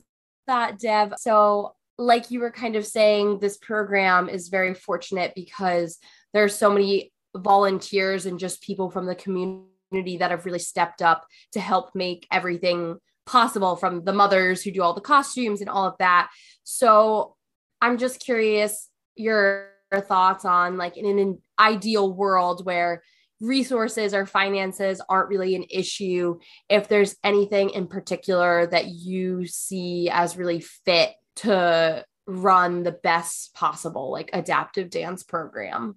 [0.48, 1.14] that, Deb.
[1.18, 6.00] So like you were kind of saying, this program is very fortunate because
[6.34, 11.02] there are so many volunteers and just people from the community that have really stepped
[11.02, 15.70] up to help make everything possible from the mothers who do all the costumes and
[15.70, 16.30] all of that.
[16.64, 17.36] So
[17.82, 19.70] I'm just curious your
[20.08, 23.04] thoughts on like in an ideal world where
[23.40, 26.40] resources or finances aren't really an issue
[26.70, 33.54] if there's anything in particular that you see as really fit to run the best
[33.54, 35.96] possible like adaptive dance program?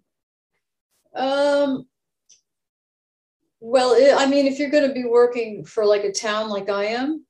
[1.15, 1.87] Um
[3.61, 6.85] well, I mean, if you're going to be working for like a town like I
[6.85, 7.25] am,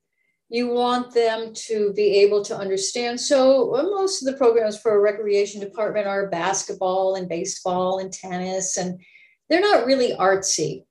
[0.48, 3.20] you want them to be able to understand.
[3.20, 8.76] So most of the programs for a recreation department are basketball and baseball and tennis,
[8.76, 9.00] and
[9.48, 10.84] they're not really artsy.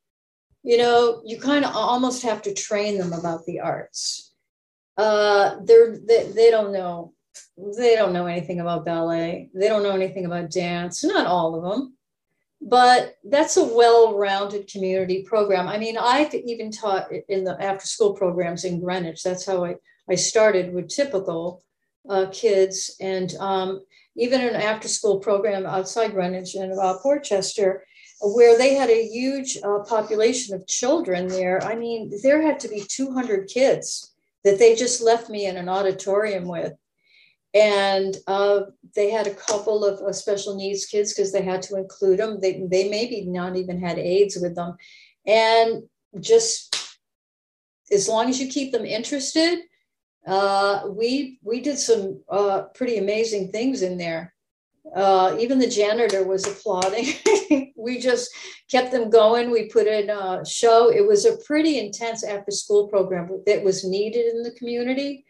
[0.63, 4.24] You know, you kind of almost have to train them about the arts
[4.97, 7.13] uh, they're they, they don't know
[7.77, 9.49] they don't know anything about ballet.
[9.53, 11.95] They don't know anything about dance not all of them
[12.61, 15.67] but that's a well-rounded community program.
[15.67, 19.23] I mean i've even taught in the after school programs in greenwich.
[19.23, 19.75] That's how i,
[20.09, 21.63] I started with typical
[22.09, 22.95] uh, kids.
[22.99, 23.81] And um,
[24.15, 27.85] even an after school program outside greenwich and uh, Port Chester
[28.21, 31.63] where they had a huge uh, population of children there.
[31.63, 34.14] I mean there had to be 200 kids
[34.45, 36.71] that they just left me in an auditorium with.
[37.53, 38.61] And uh,
[38.95, 42.39] they had a couple of uh, special needs kids because they had to include them.
[42.39, 44.75] They, they maybe not even had aids with them.
[45.25, 45.83] And
[46.19, 46.75] just
[47.91, 49.59] as long as you keep them interested,
[50.27, 54.34] uh, we we did some uh, pretty amazing things in there.
[54.93, 57.13] Uh, even the janitor was applauding.
[57.75, 58.29] we just
[58.69, 59.49] kept them going.
[59.49, 60.91] We put in a show.
[60.91, 65.25] It was a pretty intense after school program that was needed in the community.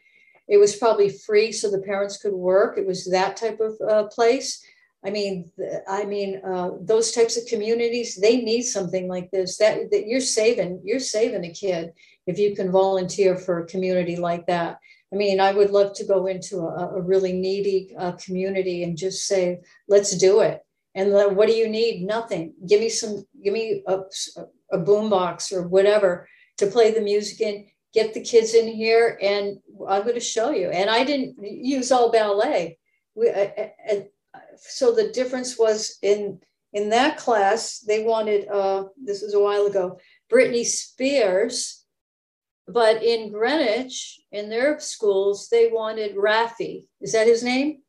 [0.47, 2.78] It was probably free so the parents could work.
[2.78, 4.64] It was that type of uh, place.
[5.06, 5.51] I mean,
[5.88, 9.58] I mean, uh, those types of communities, they need something like this.
[9.58, 11.93] That, that you're saving, you're saving a kid
[12.26, 14.80] if you can volunteer for a community like that.
[15.14, 18.97] I mean, I would love to go into a, a really needy uh, community and
[18.97, 20.62] just say, let's do it.
[20.95, 22.06] And what do you need?
[22.06, 22.53] Nothing.
[22.68, 23.99] Give me some, give me a,
[24.72, 26.28] a boombox or whatever
[26.58, 27.68] to play the music in.
[27.93, 30.70] Get the kids in here, and I'm going to show you.
[30.70, 32.78] And I didn't use all ballet.
[33.14, 34.08] We, and
[34.58, 36.41] so the difference was in
[36.74, 38.49] in that class they wanted.
[38.49, 39.97] Uh, this was a while ago.
[40.30, 41.84] Britney Spears
[42.68, 46.86] but in Greenwich, in their schools, they wanted Raffi.
[47.01, 47.82] Is that his name?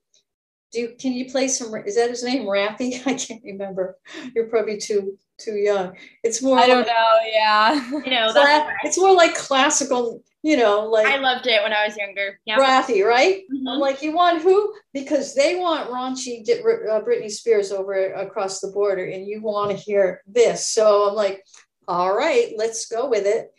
[0.73, 1.75] Do you, can you play some?
[1.87, 3.01] Is that his name, Raffi?
[3.07, 3.97] I can't remember.
[4.35, 5.97] You're probably too too young.
[6.23, 6.59] It's more.
[6.59, 7.17] I don't like, know.
[7.25, 7.91] Yeah.
[8.05, 10.23] You know, that's it's more like classical.
[10.43, 12.39] You know, like I loved it when I was younger.
[12.45, 12.59] Yeah.
[12.59, 13.43] Raffi, right?
[13.53, 13.69] Mm-hmm.
[13.69, 14.75] I'm like, you want who?
[14.93, 19.77] Because they want raunchy uh, Britney Spears over across the border, and you want to
[19.77, 20.69] hear this.
[20.69, 21.43] So I'm like,
[21.89, 23.51] all right, let's go with it,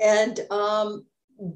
[0.00, 1.06] and um,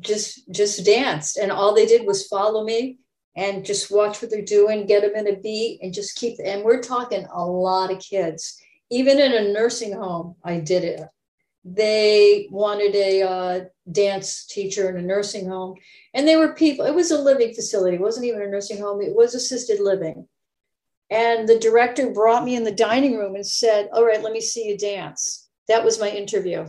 [0.01, 2.99] just just danced, and all they did was follow me
[3.37, 6.39] and just watch what they're doing, get them in a beat, and just keep.
[6.45, 8.61] And we're talking a lot of kids.
[8.91, 11.01] Even in a nursing home, I did it.
[11.65, 13.61] They wanted a uh,
[13.93, 15.77] dance teacher in a nursing home,
[16.15, 16.87] and they were people.
[16.87, 17.97] It was a living facility.
[17.97, 19.01] It wasn't even a nursing home.
[19.01, 20.27] It was assisted living.
[21.11, 24.41] And the director brought me in the dining room and said, "All right, let me
[24.41, 26.67] see you dance." That was my interview.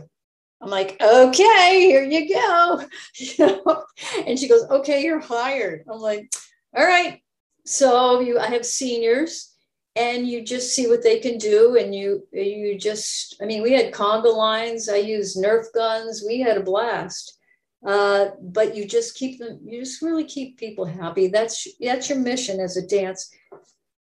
[0.62, 2.84] I'm like, okay, here you go.
[4.26, 5.84] And she goes, okay, you're hired.
[5.90, 6.32] I'm like,
[6.76, 7.20] all right.
[7.66, 9.52] So you I have seniors
[9.96, 13.72] and you just see what they can do and you you just I mean we
[13.72, 17.38] had conga lines, I used Nerf guns, we had a blast.
[17.84, 21.26] Uh, but you just keep them you just really keep people happy.
[21.26, 23.30] That's that's your mission as a dance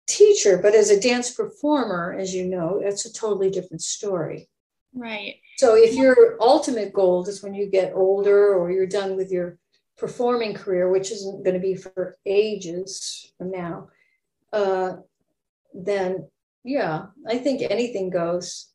[0.07, 4.49] teacher, but as a dance performer, as you know, that's a totally different story.
[4.95, 5.37] Right.
[5.57, 9.59] So if your ultimate goal is when you get older or you're done with your
[9.97, 13.89] performing career, which isn't going to be for ages from now,
[14.53, 14.97] uh,
[15.75, 16.29] then
[16.67, 18.69] yeah, I think anything goes.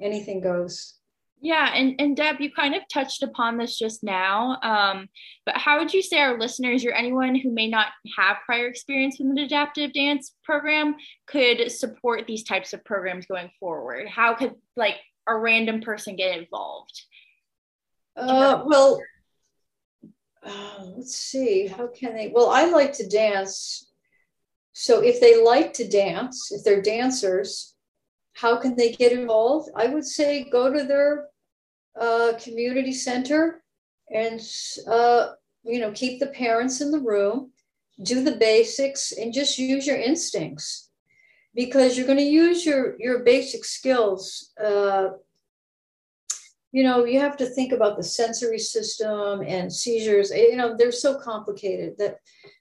[0.00, 0.94] Anything goes.
[1.40, 5.08] Yeah, and, and Deb, you kind of touched upon this just now, um,
[5.44, 9.18] but how would you say our listeners or anyone who may not have prior experience
[9.18, 10.94] with an adaptive dance program
[11.26, 14.08] could support these types of programs going forward?
[14.08, 14.96] How could like
[15.26, 17.02] a random person get involved?
[18.16, 19.02] Uh, well,
[20.44, 22.28] uh, let's see, how can they?
[22.28, 23.90] Well, I like to dance.
[24.72, 27.74] So if they like to dance, if they're dancers,
[28.34, 29.70] how can they get involved?
[29.76, 31.28] I would say go to their
[31.98, 33.62] uh, community center
[34.12, 34.40] and
[34.88, 35.28] uh,
[35.62, 37.52] you know keep the parents in the room,
[38.02, 40.90] do the basics, and just use your instincts
[41.54, 45.08] because you're going to use your your basic skills uh,
[46.72, 50.32] you know you have to think about the sensory system and seizures.
[50.32, 52.18] Eh, you know they're so complicated that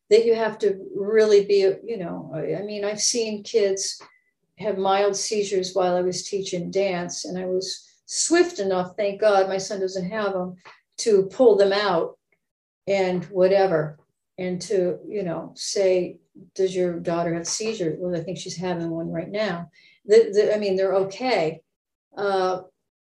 [0.09, 3.99] that you have to really be you know i mean i've seen kids
[4.59, 9.47] have mild seizures while i was teaching dance and i was swift enough thank god
[9.47, 10.55] my son doesn't have them
[10.97, 12.17] to pull them out
[12.85, 13.97] and whatever
[14.37, 16.17] and to you know say
[16.55, 19.69] does your daughter have seizures well i think she's having one right now
[20.05, 21.61] the, the, i mean they're okay
[22.17, 22.61] uh,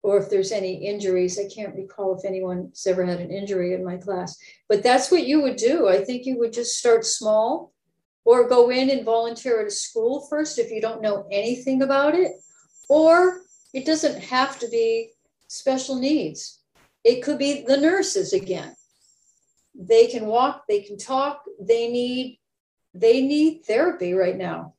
[0.04, 1.40] or if there's any injuries.
[1.40, 5.26] I can't recall if anyone's ever had an injury in my class, but that's what
[5.26, 5.88] you would do.
[5.88, 7.72] I think you would just start small
[8.26, 12.16] or go in and volunteer at a school first if you don't know anything about
[12.16, 12.34] it.
[12.90, 13.42] Or
[13.74, 15.12] it doesn't have to be
[15.48, 16.60] special needs,
[17.04, 18.76] it could be the nurses again.
[19.74, 22.40] They can walk, they can talk, they need
[22.94, 24.74] they need therapy right now.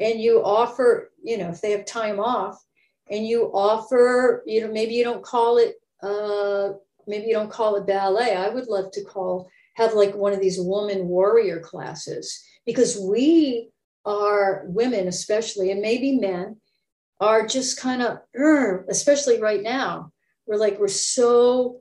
[0.00, 2.62] And you offer, you know, if they have time off,
[3.10, 6.70] and you offer, you know, maybe you don't call it, uh,
[7.06, 8.34] maybe you don't call it ballet.
[8.34, 13.70] I would love to call, have like one of these woman warrior classes because we
[14.06, 16.56] are women, especially, and maybe men,
[17.20, 18.18] are just kind of,
[18.88, 20.10] especially right now,
[20.46, 21.80] we're like, we're so,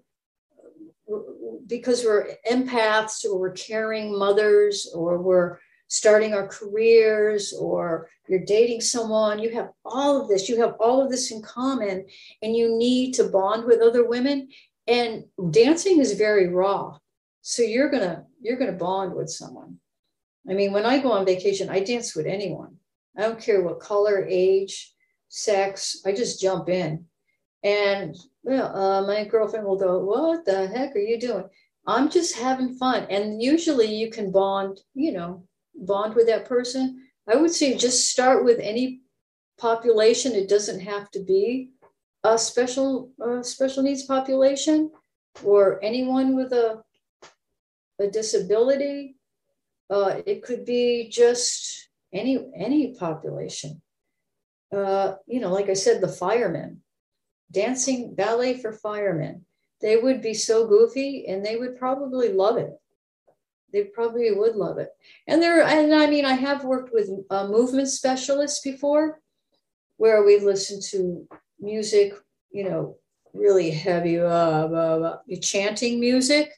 [1.67, 5.59] because we're empaths or we're caring mothers or we're
[5.93, 10.99] starting our careers or you're dating someone, you have all of this, you have all
[10.99, 12.03] of this in common,
[12.41, 14.49] and you need to bond with other women.
[14.87, 16.97] And dancing is very raw.
[17.41, 19.77] So you're gonna you're gonna bond with someone.
[20.49, 22.75] I mean, when I go on vacation, I dance with anyone.
[23.15, 24.95] I don't care what color, age,
[25.29, 26.01] sex.
[26.07, 27.05] I just jump in,
[27.63, 31.47] and well, uh, my girlfriend will go, "What the heck are you doing?"
[31.85, 34.79] I'm just having fun, and usually you can bond.
[34.95, 35.43] You know,
[35.76, 39.01] bond with that person, I would say just start with any
[39.57, 40.34] population.
[40.34, 41.71] It doesn't have to be
[42.24, 44.91] a special uh, special needs population
[45.43, 46.84] or anyone with a
[47.99, 49.15] a disability.
[49.89, 53.82] Uh, it could be just any any population.
[54.76, 56.82] Uh, you know, like I said, the firemen,
[57.51, 59.45] dancing ballet for firemen.
[59.82, 62.71] They would be so goofy and they would probably love it
[63.74, 64.89] they probably would love it.
[65.28, 69.19] And there, and I mean, I have worked with uh, movement specialists before,
[69.97, 71.28] where we listen to
[71.59, 72.13] music,
[72.51, 72.97] you know,
[73.34, 76.51] really heavy, uh, blah, blah, chanting music.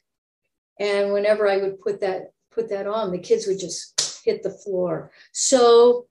[0.78, 4.50] And whenever I would put that put that on, the kids would just hit the
[4.50, 5.10] floor.
[5.32, 6.06] So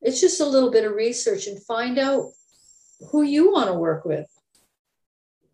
[0.00, 2.30] it's just a little bit of research and find out
[3.10, 4.26] who you want to work with.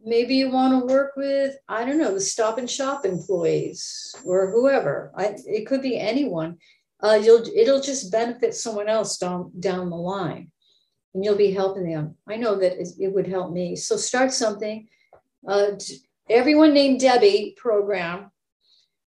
[0.06, 4.50] Maybe you want to work with, I don't know, the stop and shop employees or
[4.50, 5.10] whoever.
[5.16, 6.58] I, it could be anyone.
[7.02, 10.50] Uh, you'll it'll just benefit someone else down down the line,
[11.14, 12.16] and you'll be helping them.
[12.28, 13.76] I know that it, would help me.
[13.76, 14.88] So start something.
[15.46, 15.72] Uh,
[16.30, 18.30] everyone named Debbie program,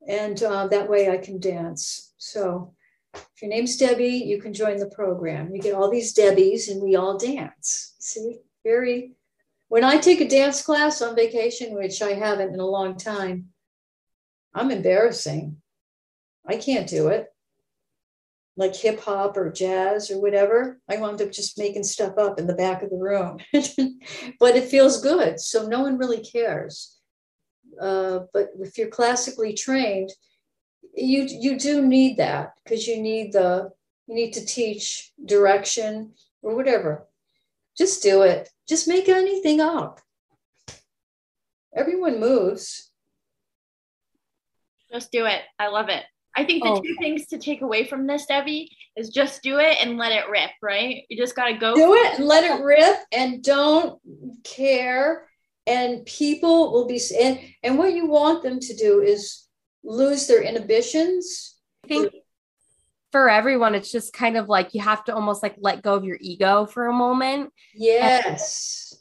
[0.07, 2.13] and uh, that way I can dance.
[2.17, 2.73] So
[3.13, 5.53] if your name's Debbie, you can join the program.
[5.53, 7.95] You get all these Debbies, and we all dance.
[7.99, 9.15] See, very.
[9.67, 13.49] When I take a dance class on vacation, which I haven't in a long time,
[14.53, 15.57] I'm embarrassing.
[16.47, 17.27] I can't do it
[18.57, 20.79] like hip hop or jazz or whatever.
[20.89, 23.39] I wound up just making stuff up in the back of the room,
[24.39, 25.39] but it feels good.
[25.39, 26.97] So no one really cares.
[27.79, 30.11] Uh, but if you're classically trained,
[30.93, 33.71] you you do need that because you need the
[34.07, 37.05] you need to teach direction or whatever.
[37.77, 38.49] Just do it.
[38.67, 39.99] Just make anything up.
[41.75, 42.89] Everyone moves.
[44.91, 45.41] Just do it.
[45.59, 46.03] I love it.
[46.37, 46.81] I think the oh.
[46.81, 50.29] two things to take away from this, Debbie, is just do it and let it
[50.29, 51.03] rip, right?
[51.09, 51.75] You just got to go.
[51.75, 53.99] Do it and let it rip and don't
[54.43, 55.27] care.
[55.67, 59.47] And people will be, and, and what you want them to do is
[59.83, 61.55] lose their inhibitions.
[61.83, 62.13] I think
[63.15, 66.03] for everyone, it's just kind of like you have to almost like let go of
[66.03, 67.53] your ego for a moment.
[67.73, 68.93] Yes,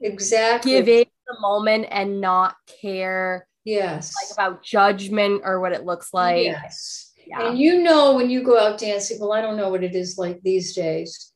[0.00, 0.70] exactly.
[0.70, 4.14] Give it a moment and not care Yes.
[4.16, 6.44] Like about judgment or what it looks like.
[6.44, 7.12] Yes.
[7.26, 7.48] Yeah.
[7.48, 10.16] And you know when you go out dancing, well, I don't know what it is
[10.16, 11.34] like these days.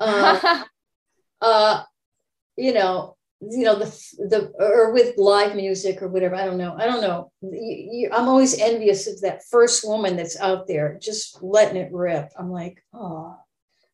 [0.00, 0.62] Uh,
[1.42, 1.82] uh,
[2.56, 3.16] you know,
[3.50, 3.86] you know the
[4.28, 6.34] the or with live music or whatever.
[6.34, 6.74] I don't know.
[6.78, 7.30] I don't know.
[7.42, 11.92] You, you, I'm always envious of that first woman that's out there just letting it
[11.92, 12.30] rip.
[12.38, 13.36] I'm like, oh,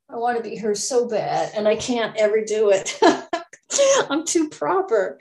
[0.08, 2.98] I want to be her so bad, and I can't ever do it.
[4.10, 5.18] I'm too proper.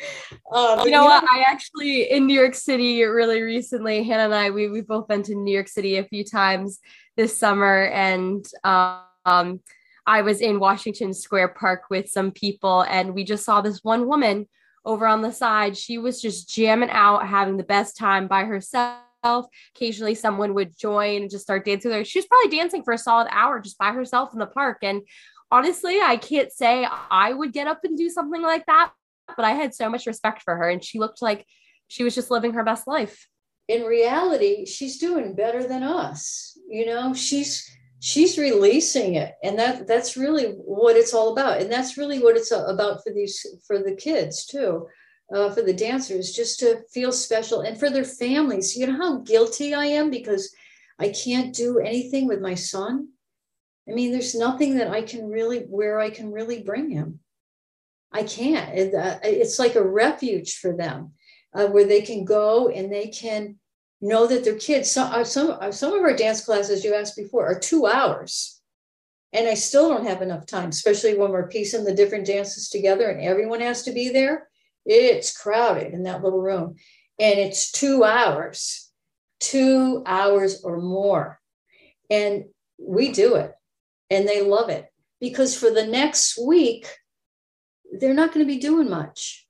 [0.52, 1.24] Um, you know what?
[1.24, 4.04] I actually in New York City really recently.
[4.04, 6.80] Hannah and I we we both been to New York City a few times
[7.16, 9.60] this summer, and um,
[10.06, 14.08] I was in Washington Square Park with some people, and we just saw this one
[14.08, 14.48] woman
[14.86, 15.78] over on the side.
[15.78, 19.48] She was just jamming out, having the best time by herself.
[19.76, 22.06] Occasionally, someone would join and just start dancing there.
[22.06, 25.02] She was probably dancing for a solid hour just by herself in the park, and
[25.52, 28.92] honestly, I can't say I would get up and do something like that,
[29.36, 31.46] but I had so much respect for her and she looked like
[31.88, 33.28] she was just living her best life.
[33.68, 36.58] In reality, she's doing better than us.
[36.68, 37.70] You know, she's
[38.00, 42.38] she's releasing it and that that's really what it's all about and that's really what
[42.38, 44.88] it's about for these for the kids too
[45.34, 49.18] uh, for the dancers just to feel special and for their families you know how
[49.20, 50.56] guilty i am because
[50.98, 53.10] i can't do anything with my son
[53.90, 57.20] I mean, there's nothing that I can really, where I can really bring him.
[58.12, 58.94] I can't.
[58.94, 61.14] Uh, it's like a refuge for them
[61.54, 63.59] uh, where they can go and they can
[64.02, 67.16] know that their kids, some, uh, some, uh, some of our dance classes you asked
[67.16, 68.62] before are two hours.
[69.34, 73.10] And I still don't have enough time, especially when we're piecing the different dances together
[73.10, 74.50] and everyone has to be there.
[74.86, 76.76] It's crowded in that little room.
[77.20, 78.90] And it's two hours,
[79.40, 81.40] two hours or more.
[82.10, 82.46] And
[82.80, 83.54] we do it
[84.10, 84.88] and they love it
[85.20, 86.88] because for the next week,
[88.00, 89.48] they're not going to be doing much.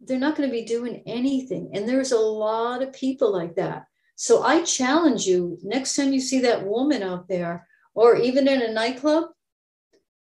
[0.00, 1.70] They're not going to be doing anything.
[1.74, 3.86] And there's a lot of people like that.
[4.16, 8.62] So I challenge you next time you see that woman out there, or even in
[8.62, 9.26] a nightclub,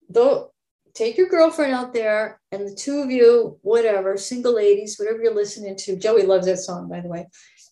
[0.09, 0.53] though
[0.95, 5.35] take your girlfriend out there and the two of you, whatever, single ladies, whatever you're
[5.35, 5.97] listening to.
[5.97, 7.27] Joey loves that song, by the way,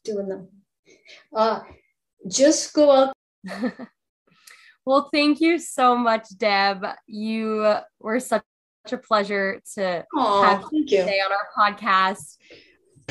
[0.05, 0.49] doing them.
[1.35, 1.61] Uh,
[2.29, 3.13] just go out
[4.87, 6.85] Well, thank you so much, Deb.
[7.07, 8.45] You were such
[8.93, 12.37] a pleasure to Aww, have you today on our podcast.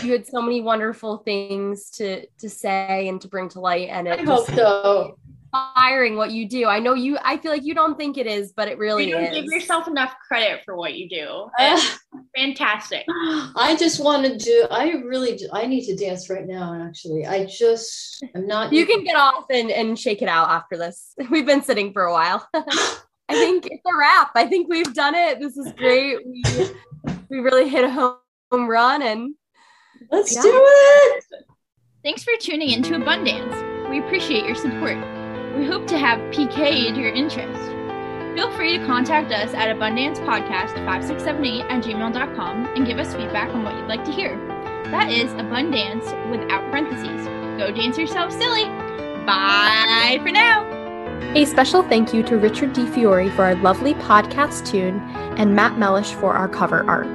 [0.02, 4.08] You had so many wonderful things to to say and to bring to light, and
[4.08, 5.18] it I hope so
[5.54, 6.68] inspiring what you do.
[6.68, 9.18] I know you, I feel like you don't think it is, but it really you
[9.18, 9.41] is.
[9.41, 11.50] Give yourself enough credit for what you do.
[12.36, 13.06] Fantastic.
[13.56, 16.74] I just want to do, I really, I need to dance right now.
[16.84, 18.74] Actually, I just, I'm not.
[18.74, 21.14] You can get off and, and shake it out after this.
[21.30, 22.48] We've been sitting for a while.
[23.34, 24.32] I think it's a wrap.
[24.36, 25.40] I think we've done it.
[25.40, 26.20] This is great.
[26.26, 26.44] We,
[27.30, 28.18] we really hit a home
[28.68, 29.34] run and
[30.12, 30.42] let's yeah.
[30.42, 31.24] do it.
[32.04, 33.56] Thanks for tuning in to Abundance.
[33.90, 34.98] We appreciate your support.
[35.58, 37.62] We hope to have PK in your interest.
[38.36, 43.76] Feel free to contact us at abundancepodcast5678 at gmail.com and give us feedback on what
[43.76, 44.36] you'd like to hear.
[44.86, 47.26] That is abundance without parentheses.
[47.58, 48.66] Go dance yourself silly.
[49.26, 50.83] Bye for now.
[51.36, 55.00] A special thank you to Richard DiFiore for our lovely podcast tune
[55.38, 57.08] and Matt Mellish for our cover art.